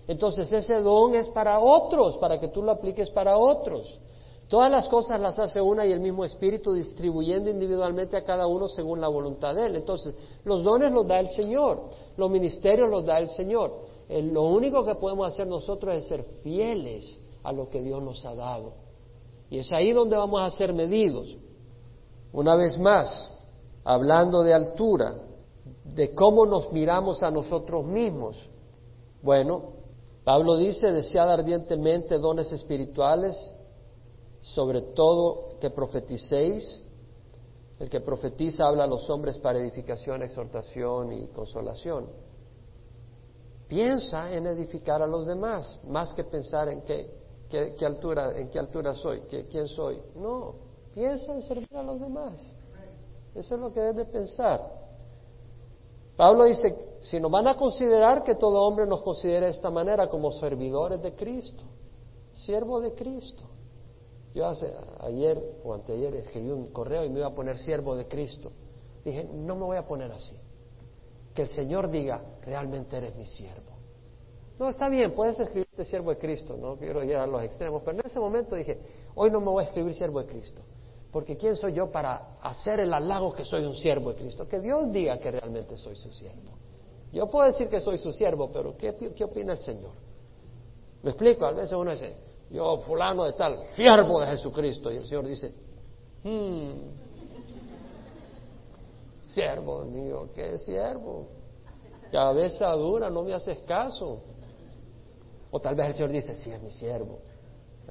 [0.09, 4.01] Entonces ese don es para otros, para que tú lo apliques para otros.
[4.49, 8.69] Todas las cosas las hace una y el mismo Espíritu distribuyendo individualmente a cada uno
[8.69, 9.77] según la voluntad de Él.
[9.77, 13.86] Entonces, los dones los da el Señor, los ministerios los da el Señor.
[14.09, 18.25] Eh, lo único que podemos hacer nosotros es ser fieles a lo que Dios nos
[18.25, 18.75] ha dado.
[19.51, 21.37] Y es ahí donde vamos a ser medidos.
[22.33, 23.31] Una vez más,
[23.85, 25.15] hablando de altura,
[25.85, 28.37] de cómo nos miramos a nosotros mismos.
[29.23, 29.77] Bueno,
[30.25, 33.55] Pablo dice, desead ardientemente dones espirituales,
[34.41, 36.83] sobre todo que profeticéis.
[37.79, 42.07] El que profetiza habla a los hombres para edificación, exhortación y consolación.
[43.69, 47.11] Piensa en edificar a los demás, más que pensar en qué,
[47.49, 50.01] qué, altura, en qué altura soy, quién soy.
[50.15, 50.55] No,
[50.95, 52.55] piensa en servir a los demás.
[53.35, 54.61] Eso es lo que debe pensar.
[56.17, 60.09] Pablo dice, si nos van a considerar que todo hombre nos considere de esta manera
[60.09, 61.65] como servidores de Cristo,
[62.33, 63.43] siervo de Cristo.
[64.33, 68.07] Yo hace, ayer o anteayer escribí un correo y me iba a poner siervo de
[68.07, 68.53] Cristo.
[69.05, 70.37] Dije, no me voy a poner así.
[71.37, 73.77] Que el Señor diga, realmente eres mi siervo.
[74.59, 77.99] No, está bien, puedes escribirte siervo de Cristo, no quiero llegar a los extremos, pero
[78.01, 78.81] en ese momento dije,
[79.15, 80.63] hoy no me voy a escribir siervo de Cristo.
[81.13, 84.49] Porque ¿quién soy yo para hacer el halago que soy un siervo de Cristo?
[84.49, 86.53] Que Dios diga que realmente soy su siervo.
[87.13, 89.93] Yo puedo decir que soy su siervo, pero ¿qué, opina el Señor?
[91.03, 91.45] ¿Me explico?
[91.45, 92.17] A veces uno dice,
[92.51, 94.91] yo fulano de tal, siervo de Jesucristo.
[94.91, 95.53] Y el Señor dice,
[96.25, 97.06] hmm,
[99.27, 101.29] Siervo mío, ¿qué siervo?
[102.11, 104.23] Cabeza dura, no me haces caso.
[105.51, 107.19] O tal vez el Señor dice, sí, es mi siervo.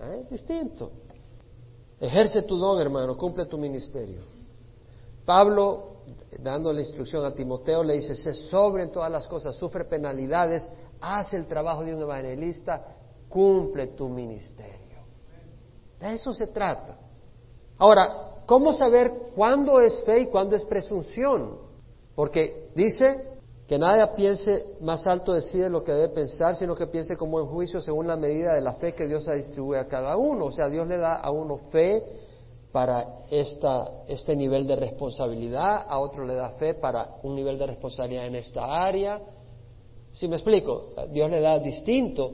[0.01, 0.25] ¿Eh?
[0.29, 0.91] Distinto.
[1.99, 4.21] Ejerce tu don, hermano, cumple tu ministerio.
[5.25, 6.01] Pablo,
[6.39, 10.69] dando la instrucción a Timoteo, le dice, sé sobre en todas las cosas, sufre penalidades,
[11.01, 12.95] haz el trabajo de un evangelista,
[13.29, 14.99] cumple tu ministerio.
[15.99, 16.97] De eso se trata.
[17.77, 21.57] Ahora, ¿cómo saber cuándo es fe y cuándo es presunción?
[22.15, 23.35] Porque dice
[23.67, 27.17] que nadie piense más alto de sí de lo que debe pensar, sino que piense
[27.17, 30.15] como en juicio según la medida de la fe que Dios ha distribuido a cada
[30.17, 30.45] uno.
[30.45, 32.03] O sea, Dios le da a uno fe
[32.71, 37.67] para esta, este nivel de responsabilidad, a otro le da fe para un nivel de
[37.67, 39.19] responsabilidad en esta área.
[40.11, 42.33] Si me explico, Dios le da distinto.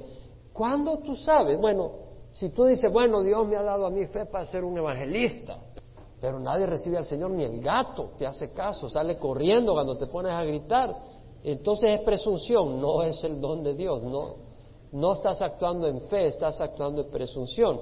[0.52, 1.58] ¿Cuándo tú sabes?
[1.60, 1.92] Bueno,
[2.32, 5.58] si tú dices, bueno, Dios me ha dado a mí fe para ser un evangelista,
[6.22, 10.06] pero nadie recibe al Señor, ni el gato te hace caso, sale corriendo cuando te
[10.06, 10.96] pones a gritar.
[11.44, 14.36] Entonces es presunción, no es el don de Dios, no,
[14.92, 17.82] no estás actuando en fe, estás actuando en presunción.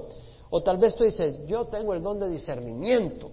[0.51, 3.29] O tal vez tú dices, yo tengo el don de discernimiento.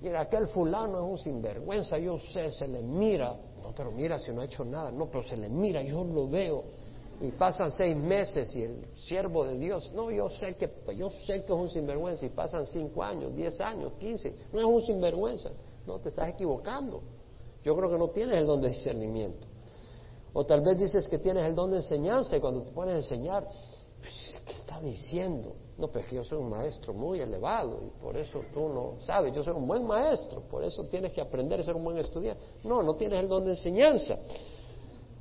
[0.00, 3.32] Mira, aquel fulano es un sinvergüenza, yo sé, se le mira.
[3.62, 4.90] No, pero mira, si no ha hecho nada.
[4.90, 6.64] No, pero se le mira, yo lo veo.
[7.20, 11.44] Y pasan seis meses y el siervo de Dios, no, yo sé que, yo sé
[11.44, 12.26] que es un sinvergüenza.
[12.26, 14.34] Y pasan cinco años, diez años, quince.
[14.52, 15.50] No es un sinvergüenza.
[15.86, 17.02] No, te estás equivocando.
[17.62, 19.46] Yo creo que no tienes el don de discernimiento.
[20.32, 22.98] O tal vez dices que tienes el don de enseñanza y cuando te pones a
[22.98, 23.48] enseñar,
[24.00, 25.54] pues, ¿qué está diciendo?
[25.78, 29.34] No, pues que yo soy un maestro muy elevado y por eso tú no sabes,
[29.34, 32.42] yo soy un buen maestro, por eso tienes que aprender a ser un buen estudiante.
[32.64, 34.18] No, no tienes el don de enseñanza.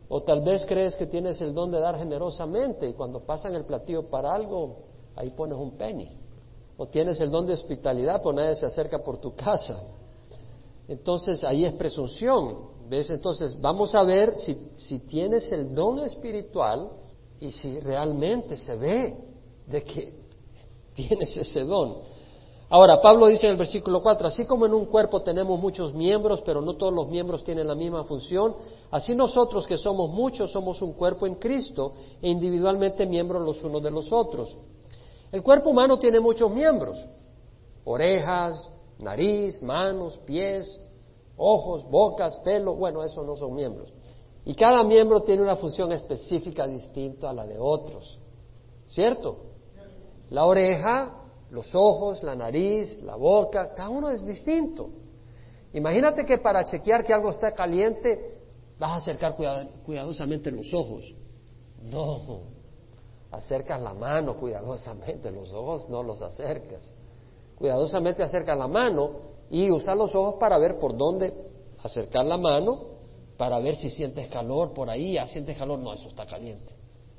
[0.07, 3.65] O tal vez crees que tienes el don de dar generosamente y cuando pasan el
[3.65, 4.83] platillo para algo,
[5.15, 6.09] ahí pones un penny.
[6.77, 9.81] O tienes el don de hospitalidad, pues nadie se acerca por tu casa.
[10.87, 12.75] Entonces ahí es presunción.
[12.87, 13.09] ¿Ves?
[13.09, 16.91] Entonces vamos a ver si, si tienes el don espiritual
[17.39, 19.17] y si realmente se ve
[19.65, 20.13] de que
[20.93, 22.14] tienes ese don.
[22.69, 26.41] Ahora, Pablo dice en el versículo 4, así como en un cuerpo tenemos muchos miembros,
[26.43, 28.55] pero no todos los miembros tienen la misma función,
[28.89, 33.83] así nosotros que somos muchos somos un cuerpo en Cristo e individualmente miembros los unos
[33.83, 34.57] de los otros.
[35.31, 36.97] El cuerpo humano tiene muchos miembros,
[37.83, 40.81] orejas, nariz, manos, pies,
[41.37, 43.93] ojos, bocas, pelo, bueno, esos no son miembros.
[44.43, 48.19] Y cada miembro tiene una función específica distinta a la de otros.
[48.87, 49.37] ¿Cierto?
[50.29, 51.24] La oreja,
[51.55, 54.89] los ojos, la nariz, la boca, cada uno es distinto.
[55.73, 58.39] Imagínate que para chequear que algo está caliente
[58.77, 59.35] vas a acercar
[59.85, 61.15] cuidadosamente los ojos.
[61.81, 62.41] No,
[63.31, 66.93] acercas la mano cuidadosamente, los ojos no los acercas
[67.57, 69.11] cuidadosamente acerca la mano
[69.49, 71.33] y usa los ojos para ver por dónde
[71.83, 72.95] acercar la mano,
[73.37, 76.73] para ver si sientes calor por ahí, ya sientes calor, no, eso está caliente.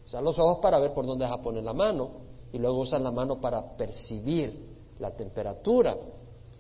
[0.05, 2.26] Usa los ojos para ver por dónde vas a poner la mano
[2.57, 4.67] y luego usa la mano para percibir
[4.99, 5.95] la temperatura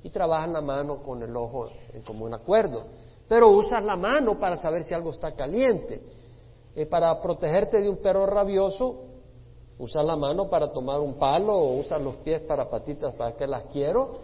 [0.03, 2.85] y trabajas la mano con el ojo en común acuerdo.
[3.27, 6.03] Pero usas la mano para saber si algo está caliente.
[6.75, 9.07] Eh, para protegerte de un perro rabioso,
[9.79, 13.47] Usa la mano para tomar un palo o usa los pies para patitas para que
[13.47, 14.21] las quiero,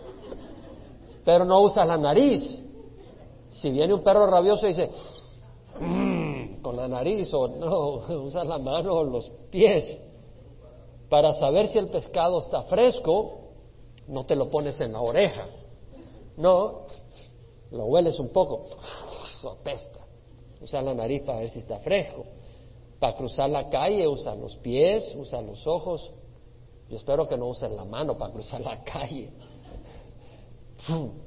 [1.26, 2.58] pero no usas la nariz.
[3.50, 4.90] Si viene un perro rabioso y dice,
[5.78, 7.88] mm", con la nariz o no,
[8.24, 10.00] usas la mano o los pies.
[11.12, 13.50] Para saber si el pescado está fresco,
[14.08, 15.46] no te lo pones en la oreja.
[16.38, 16.86] No,
[17.70, 18.64] lo hueles un poco,
[19.60, 20.06] apesta.
[20.62, 22.24] Usa la nariz para ver si está fresco.
[22.98, 26.10] Para cruzar la calle usa los pies, usa los ojos.
[26.88, 29.28] Yo espero que no usen la mano para cruzar la calle.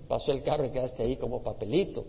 [0.08, 2.06] Pasó el carro y quedaste ahí como papelito.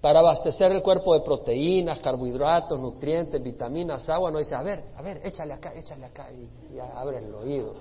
[0.00, 5.02] Para abastecer el cuerpo de proteínas, carbohidratos, nutrientes, vitaminas, agua, no dice, a ver, a
[5.02, 7.74] ver, échale acá, échale acá y abre el oído.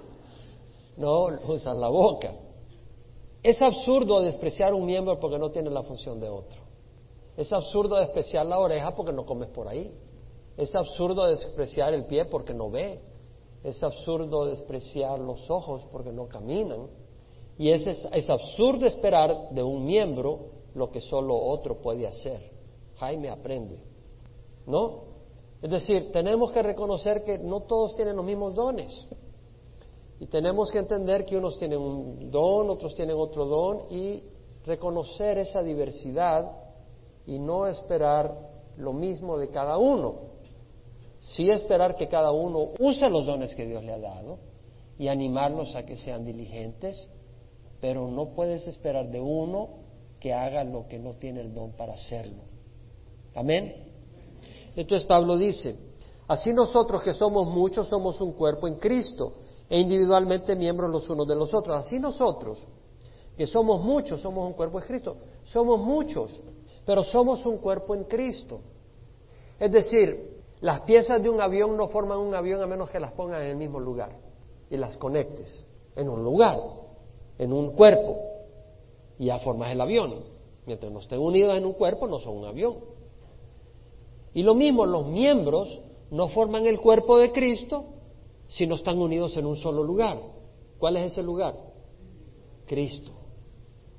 [0.98, 2.34] No, usa la boca.
[3.44, 6.60] Es absurdo despreciar un miembro porque no tiene la función de otro.
[7.38, 9.96] Es absurdo despreciar la oreja porque no comes por ahí.
[10.58, 13.00] Es absurdo despreciar el pie porque no ve.
[13.64, 16.88] Es absurdo despreciar los ojos porque no caminan.
[17.60, 22.52] Y es, es, absurdo esperar de un miembro lo que solo otro puede hacer.
[22.96, 23.82] Jaime aprende.
[24.66, 25.04] ¿No?
[25.62, 29.08] Es decir, tenemos que reconocer que no todos tienen los mismos dones.
[30.20, 34.24] Y tenemos que entender que unos tienen un don, otros tienen otro don y
[34.66, 36.52] reconocer esa diversidad
[37.26, 38.36] y no esperar
[38.78, 40.38] lo mismo de cada uno
[41.20, 44.40] sí esperar que cada uno use los dones que Dios le ha dado
[44.98, 47.08] y animarlos a que sean diligentes,
[47.80, 49.70] pero no puedes esperar de uno
[50.20, 52.44] que haga lo que no tiene el don para hacerlo.
[53.36, 53.88] Amén.
[54.76, 55.76] Entonces Pablo dice,
[56.28, 59.34] así nosotros que somos muchos somos un cuerpo en Cristo
[59.70, 61.76] e individualmente miembros los unos de los otros.
[61.78, 62.60] Así nosotros,
[63.36, 65.18] que somos muchos, somos un cuerpo en Cristo.
[65.44, 66.32] Somos muchos,
[66.86, 68.60] pero somos un cuerpo en Cristo.
[69.60, 73.12] Es decir, las piezas de un avión no forman un avión a menos que las
[73.12, 74.12] pongan en el mismo lugar
[74.70, 75.64] y las conectes
[75.96, 76.60] en un lugar,
[77.38, 78.37] en un cuerpo,
[79.20, 80.16] y ya formas el avión.
[80.66, 82.76] Mientras no estén unidos en un cuerpo, no son un avión.
[84.34, 85.80] Y lo mismo, los miembros
[86.12, 87.86] no forman el cuerpo de Cristo
[88.48, 90.20] si no están unidos en un solo lugar.
[90.78, 91.56] ¿Cuál es ese lugar?
[92.66, 93.12] Cristo.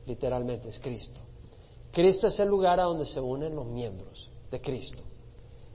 [0.06, 1.20] Literalmente es Cristo.
[1.90, 5.02] Cristo es el lugar a donde se unen los miembros de Cristo.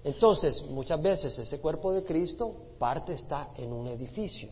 [0.04, 4.50] Entonces, muchas veces ese cuerpo de Cristo, parte está en un edificio,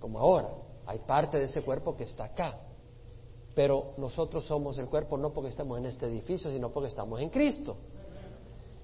[0.00, 0.50] como ahora.
[0.86, 2.58] Hay parte de ese cuerpo que está acá.
[3.54, 7.28] Pero nosotros somos el cuerpo no porque estamos en este edificio, sino porque estamos en
[7.28, 7.76] Cristo.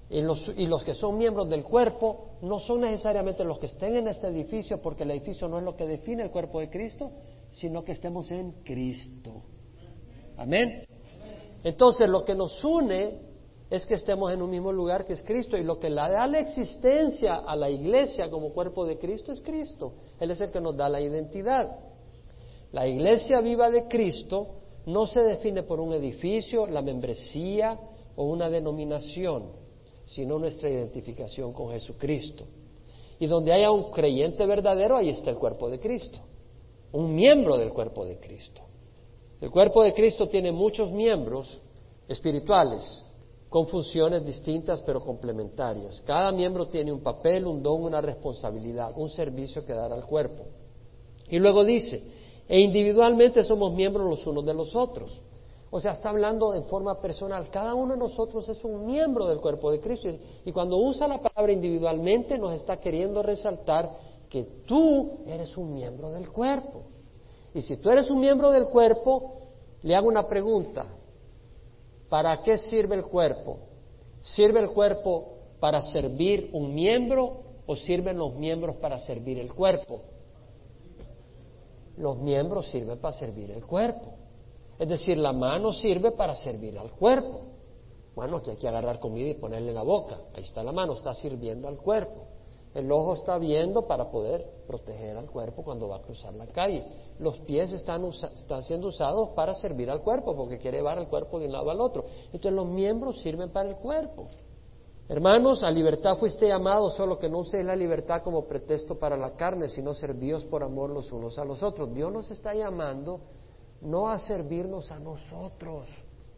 [0.09, 4.27] Y los, que son miembros del cuerpo no son necesariamente los que estén en este
[4.27, 7.11] edificio, porque el edificio no es lo que define el cuerpo de Cristo,
[7.51, 9.43] sino que estemos en Cristo.
[10.35, 10.85] Amén.
[11.63, 13.19] Entonces lo que nos une
[13.69, 16.25] es que estemos en un mismo lugar que es Cristo y lo que le da
[16.25, 19.93] la existencia a la iglesia como cuerpo de Cristo es Cristo.
[20.19, 21.77] Él es el que nos da la identidad.
[22.71, 24.58] La iglesia viva de Cristo
[24.91, 27.79] no se define por un edificio, la membresía
[28.15, 29.59] o una denominación
[30.09, 32.43] sino nuestra identificación con Jesucristo.
[33.19, 36.17] Y donde haya un creyente verdadero, ahí está el cuerpo de Cristo,
[36.91, 38.61] un miembro del cuerpo de Cristo.
[39.39, 41.59] El cuerpo de Cristo tiene muchos miembros
[42.07, 43.05] espirituales,
[43.49, 46.01] con funciones distintas pero complementarias.
[46.05, 50.45] Cada miembro tiene un papel, un don, una responsabilidad, un servicio que dar al cuerpo.
[51.29, 52.01] Y luego dice,
[52.49, 55.21] e individualmente somos miembros los unos de los otros.
[55.69, 57.47] O sea, está hablando en forma personal.
[57.51, 60.09] Cada uno de nosotros es un miembro del cuerpo de Cristo.
[60.43, 63.87] Y cuando usa la palabra individualmente nos está queriendo resaltar
[64.27, 66.85] que tú eres un miembro del cuerpo.
[67.53, 69.41] Y si tú eres un miembro del cuerpo,
[69.83, 70.87] le hago una pregunta.
[72.09, 73.59] ¿Para qué sirve el cuerpo?
[74.23, 80.01] ¿Sirve el cuerpo para servir un miembro o sirven los miembros para servir el cuerpo?
[81.99, 84.13] Los miembros sirven para servir el cuerpo.
[84.79, 87.41] Es decir, la mano sirve para servir al cuerpo.
[88.15, 90.17] Bueno, que hay que agarrar comida y ponerle la boca.
[90.33, 92.27] Ahí está la mano, está sirviendo al cuerpo.
[92.73, 96.85] El ojo está viendo para poder proteger al cuerpo cuando va a cruzar la calle.
[97.19, 101.39] Los pies están, están siendo usados para servir al cuerpo porque quiere llevar el cuerpo
[101.39, 102.05] de un lado al otro.
[102.27, 104.29] Entonces los miembros sirven para el cuerpo.
[105.11, 109.31] Hermanos, a libertad fuiste llamados, solo que no uséis la libertad como pretexto para la
[109.35, 111.91] carne, sino servíos por amor los unos a los otros.
[111.95, 113.19] Dios nos está llamando
[113.81, 115.87] no a servirnos a nosotros,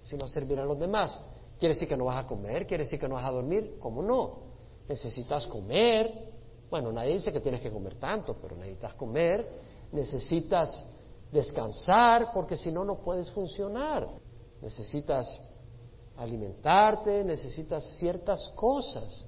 [0.05, 1.19] sino a servir a los demás.
[1.59, 2.65] ¿Quiere decir que no vas a comer?
[2.65, 3.76] ¿Quiere decir que no vas a dormir?
[3.78, 4.38] ¿Cómo no?
[4.88, 6.32] Necesitas comer.
[6.69, 9.49] Bueno, nadie dice que tienes que comer tanto, pero necesitas comer.
[9.91, 10.86] Necesitas
[11.30, 14.07] descansar, porque si no, no puedes funcionar.
[14.61, 15.38] Necesitas
[16.18, 19.26] alimentarte, necesitas ciertas cosas.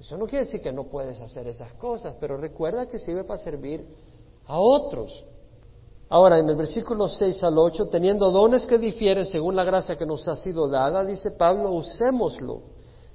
[0.00, 3.38] Eso no quiere decir que no puedes hacer esas cosas, pero recuerda que sirve para
[3.38, 3.86] servir
[4.46, 5.24] a otros.
[6.08, 10.04] Ahora, en el versículo 6 al 8, teniendo dones que difieren según la gracia que
[10.04, 12.62] nos ha sido dada, dice Pablo, usémoslo.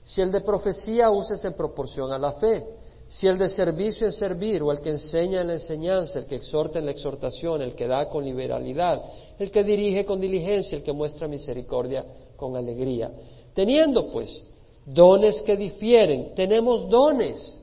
[0.04, 2.66] Si el de profecía, uses en proporción a la fe.
[3.10, 6.36] Si el de servicio en servir, o el que enseña en la enseñanza, el que
[6.36, 9.02] exhorta en la exhortación, el que da con liberalidad,
[9.38, 12.06] el que dirige con diligencia, el que muestra misericordia
[12.38, 13.12] con alegría.
[13.54, 14.46] Teniendo pues
[14.86, 17.62] dones que difieren, tenemos dones,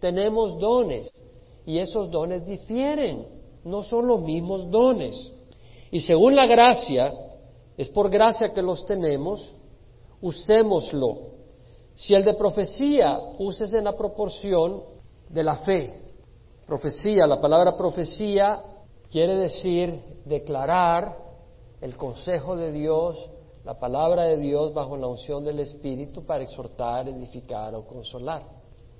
[0.00, 1.10] tenemos dones,
[1.64, 3.26] y esos dones difieren
[3.64, 5.32] no son los mismos dones.
[5.90, 7.12] Y según la gracia,
[7.76, 9.54] es por gracia que los tenemos,
[10.20, 11.34] usémoslo.
[11.94, 14.82] Si el de profecía, uses en la proporción
[15.28, 16.00] de la fe.
[16.66, 18.62] Profecía, la palabra profecía
[19.10, 21.16] quiere decir declarar
[21.80, 23.18] el consejo de Dios,
[23.66, 28.44] la palabra de Dios bajo la unción del Espíritu para exhortar, edificar o consolar.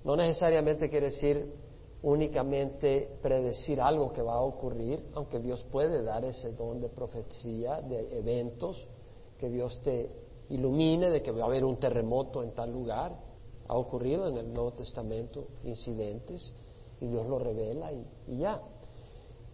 [0.03, 1.55] No necesariamente quiere decir
[2.03, 7.81] únicamente predecir algo que va a ocurrir, aunque Dios puede dar ese don de profecía,
[7.81, 8.85] de eventos,
[9.39, 10.11] que Dios te
[10.49, 13.17] ilumine de que va a haber un terremoto en tal lugar.
[13.69, 16.53] Ha ocurrido en el Nuevo Testamento incidentes
[17.01, 18.05] y Dios lo revela y,
[18.37, 18.61] ya.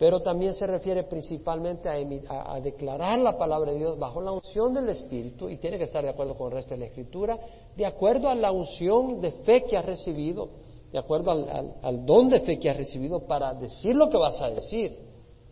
[0.02, 4.88] Pero también se refiere principalmente a, declarar la palabra de Dios bajo la unción del
[4.88, 7.38] Espíritu y tiene que estar de acuerdo con el resto de la Escritura,
[7.76, 10.48] de acuerdo a la unción de fe que has recibido
[10.90, 14.50] de acuerdo al, don de fe que has recibido para decir lo que vas a
[14.50, 14.98] decir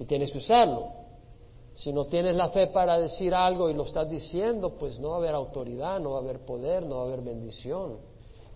[0.01, 0.95] y tienes que usarlo.
[1.77, 5.15] Si no tienes la fe para decir algo y lo estás diciendo, pues no va
[5.15, 7.99] a haber autoridad, no va a haber poder, no va a haber bendición.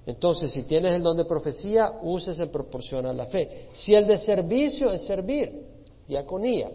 [0.06, 3.68] Entonces, si tienes el don de profecía, uses en proporción a la fe.
[3.76, 5.72] Si el de servicio es servir,
[6.06, 6.70] diaconía,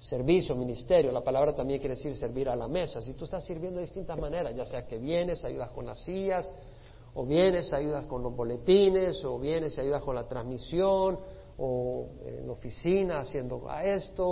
[0.00, 3.00] servicio, ministerio, la palabra también quiere decir servir a la mesa.
[3.00, 6.50] Si tú estás sirviendo de distintas maneras, ya sea que vienes, ayudas con las sillas,
[7.14, 11.18] o vienes, ayudas con los boletines, o vienes ayudas con la transmisión,
[11.56, 14.26] o en oficina haciendo esto,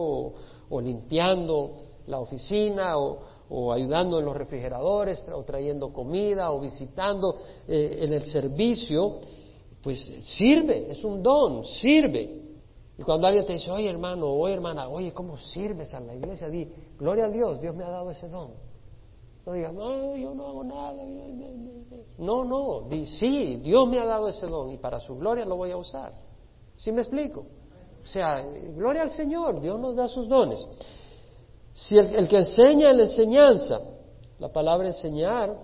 [0.69, 7.37] o, limpiando la oficina, o, ayudando en los refrigeradores, o trayendo comida, o visitando
[7.69, 9.21] eh, en el servicio,
[9.83, 10.01] pues
[10.37, 12.52] sirve, es un don, sirve.
[12.99, 16.49] Y cuando alguien te dice, oye hermano, oye hermana, oye, ¿cómo sirves a la iglesia?
[16.49, 18.51] Di, gloria a Dios, Dios me ha dado ese don.
[19.45, 21.03] No digas, no, yo no hago nada.
[22.19, 25.57] No, no, di, sí, Dios me ha dado ese don y para su gloria lo
[25.57, 26.13] voy a usar.
[26.77, 27.47] ¿Sí me explico?
[28.03, 28.43] O sea,
[28.75, 30.65] gloria al Señor, Dios nos da sus dones.
[31.73, 33.81] Si el, que enseña en la enseñanza,
[34.39, 35.57] la palabra enseñar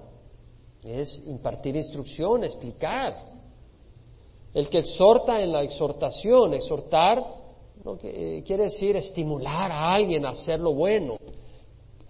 [0.83, 3.28] es impartir instrucción, explicar.
[4.55, 7.23] El que exhorta en la exhortación, exhortar
[8.03, 11.17] eh, quiere decir estimular a alguien a hacer lo bueno,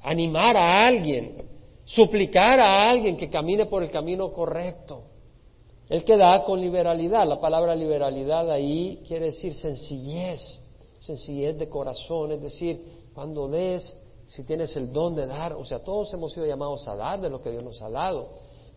[0.03, 1.37] animar a alguien,
[1.85, 5.03] suplicar a alguien que camine por el camino correcto.
[5.89, 10.41] El que da con liberalidad, la palabra liberalidad ahí quiere decir sencillez,
[11.01, 15.83] sencillez de corazón, es decir, cuando des, si tienes el don de dar, o sea,
[15.83, 18.29] todos hemos sido llamados a dar de lo que Dios nos ha dado,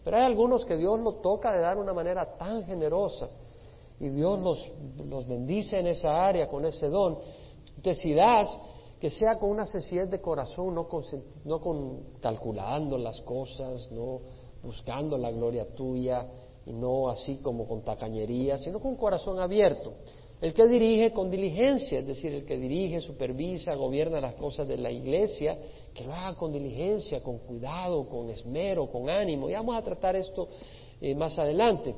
[0.03, 3.29] pero hay algunos que Dios lo toca de dar de una manera tan generosa
[4.01, 4.71] y Dios los,
[5.07, 7.19] los bendice en esa área con ese don.
[7.77, 8.15] Entonces, si
[8.99, 11.03] que sea con una sencillez de corazón, no, con,
[11.45, 14.21] no con calculando las cosas, no
[14.63, 16.27] buscando la gloria tuya,
[16.65, 19.93] y no así como con tacañería, sino con corazón abierto.
[20.41, 24.77] El que dirige con diligencia, es decir, el que dirige, supervisa, gobierna las cosas de
[24.77, 25.59] la iglesia,
[25.93, 29.47] que lo haga con diligencia, con cuidado, con esmero, con ánimo.
[29.47, 30.49] Y vamos a tratar esto
[30.99, 31.93] eh, más adelante.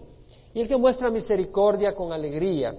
[0.54, 2.74] Y el que muestra misericordia con alegría.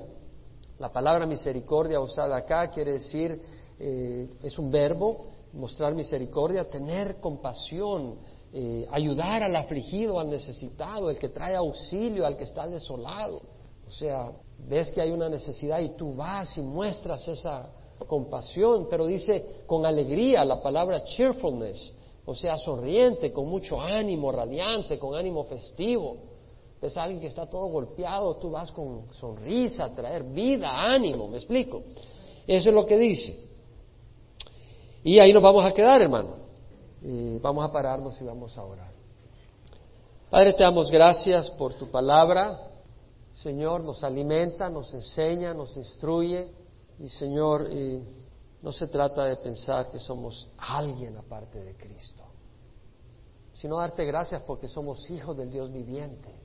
[0.79, 3.41] La palabra misericordia usada acá quiere decir,
[3.79, 8.17] eh, es un verbo, mostrar misericordia, tener compasión,
[8.53, 13.41] eh, ayudar al afligido, al necesitado, el que trae auxilio, al que está desolado.
[13.87, 14.31] O sea,
[14.69, 17.69] ves que hay una necesidad y tú vas y muestras esa
[18.07, 21.93] compasión, pero dice con alegría la palabra cheerfulness,
[22.25, 26.34] o sea, sonriente, con mucho ánimo, radiante, con ánimo festivo.
[26.85, 31.83] Es alguien que está todo golpeado, tú vas con sonrisa, traer vida, ánimo, ¿me explico?
[32.47, 33.39] Eso es lo que dice.
[35.03, 36.37] Y ahí nos vamos a quedar, hermano.
[37.01, 38.93] Y vamos a pararnos y vamos a orar.
[40.29, 42.59] Padre, te damos gracias por tu palabra.
[43.33, 46.51] Señor, nos alimenta, nos enseña, nos instruye.
[46.99, 47.67] Y Señor,
[48.63, 52.25] no se trata de pensar que somos alguien aparte de Cristo,
[53.55, 56.44] sino darte gracias porque somos hijos del Dios viviente.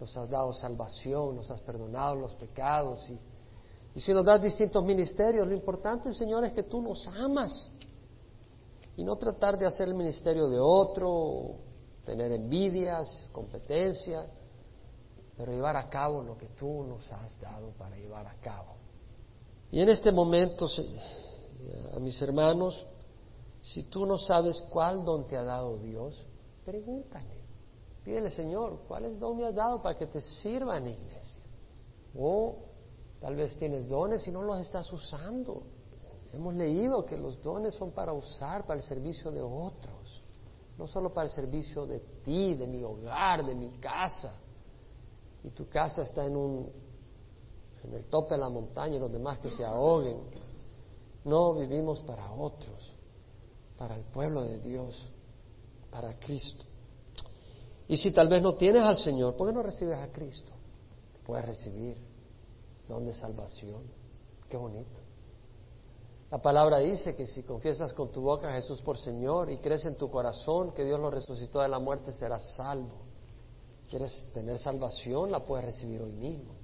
[0.00, 2.98] Nos has dado salvación, nos has perdonado los pecados.
[3.94, 7.70] Y, si nos das distintos ministerios, lo importante, Señor, es que tú nos amas
[8.96, 11.56] y no tratar de hacer el ministerio de otro,
[12.06, 14.26] tener envidias, competencia,
[15.36, 18.76] pero llevar a cabo lo que tú nos has dado para llevar a cabo.
[19.70, 20.66] Y en este momento,
[21.94, 22.86] a mis hermanos,
[23.60, 26.24] si tú no sabes cuál don te ha dado Dios,
[26.64, 27.39] pregúntale.
[28.04, 31.42] Pídele, Señor, ¿cuáles don me has dado para que te sirva en la iglesia?
[32.18, 32.56] O
[33.20, 35.62] tal vez tienes dones y no los estás usando.
[36.32, 40.22] Hemos leído que los dones son para usar para el servicio de otros,
[40.78, 44.34] no solo para el servicio de ti, de mi hogar, de mi casa.
[45.42, 46.90] Y tu casa está en un
[47.82, 50.18] en el tope de la montaña y los demás que se ahoguen.
[51.24, 52.94] No vivimos para otros,
[53.78, 55.06] para el pueblo de Dios,
[55.90, 56.64] para Cristo.
[57.90, 60.52] Y si tal vez no tienes al Señor, ¿por qué no recibes a Cristo?
[61.26, 61.96] Puedes recibir
[62.86, 63.82] don de salvación.
[64.48, 65.00] Qué bonito.
[66.30, 69.86] La palabra dice que si confiesas con tu boca a Jesús por Señor y crees
[69.86, 72.94] en tu corazón que Dios lo resucitó de la muerte, serás salvo.
[73.88, 75.32] ¿Quieres tener salvación?
[75.32, 76.54] La puedes recibir hoy mismo.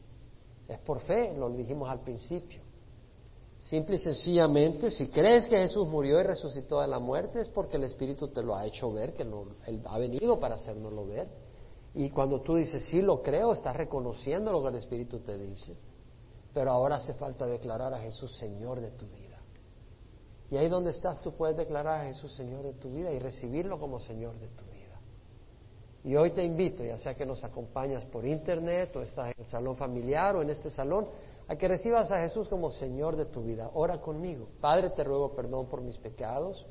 [0.68, 2.62] Es por fe, lo dijimos al principio.
[3.66, 7.76] Simple y sencillamente, si crees que Jesús murió y resucitó de la muerte, es porque
[7.76, 11.26] el Espíritu te lo ha hecho ver, que Él ha venido para hacernoslo ver.
[11.92, 15.76] Y cuando tú dices, sí, lo creo, estás reconociendo lo que el Espíritu te dice.
[16.54, 19.40] Pero ahora hace falta declarar a Jesús Señor de tu vida.
[20.48, 23.80] Y ahí donde estás tú puedes declarar a Jesús Señor de tu vida y recibirlo
[23.80, 25.00] como Señor de tu vida.
[26.04, 29.50] Y hoy te invito, ya sea que nos acompañas por internet o estás en el
[29.50, 31.08] salón familiar o en este salón,
[31.48, 33.70] a que recibas a Jesús como Señor de tu vida.
[33.74, 34.48] Ora conmigo.
[34.60, 36.66] Padre, te ruego perdón por mis pecados.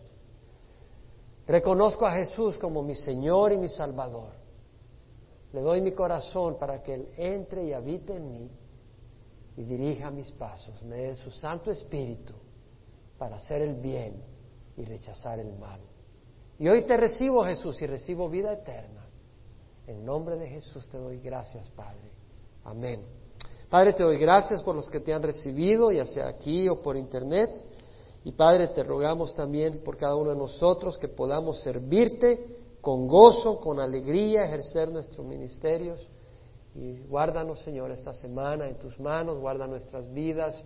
[1.48, 4.34] Reconozco a Jesús como mi Señor y mi Salvador.
[5.54, 8.52] Le doy mi corazón para que Él entre y habite en mí
[9.56, 10.82] y dirija mis pasos.
[10.84, 12.34] Me dé su Santo Espíritu
[13.18, 14.22] para hacer el bien
[14.76, 15.80] y rechazar el mal.
[16.60, 19.06] Y hoy te recibo, Jesús, y recibo vida eterna.
[19.88, 22.12] En nombre de Jesús te doy gracias, Padre.
[22.64, 23.25] Amén.
[23.76, 26.96] Padre, te doy gracias por los que te han recibido, ya sea aquí o por
[26.96, 27.50] internet.
[28.24, 33.60] Y Padre, te rogamos también por cada uno de nosotros que podamos servirte con gozo,
[33.60, 36.08] con alegría, ejercer nuestros ministerios.
[36.74, 40.58] Y guárdanos, Señor, esta semana en tus manos, guarda nuestras vidas.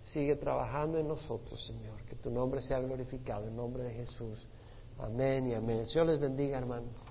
[0.00, 2.02] Sigue trabajando en nosotros, Señor.
[2.06, 4.48] Que tu nombre sea glorificado en nombre de Jesús.
[4.98, 5.86] Amén y amén.
[5.86, 7.02] Señor les bendiga, hermano.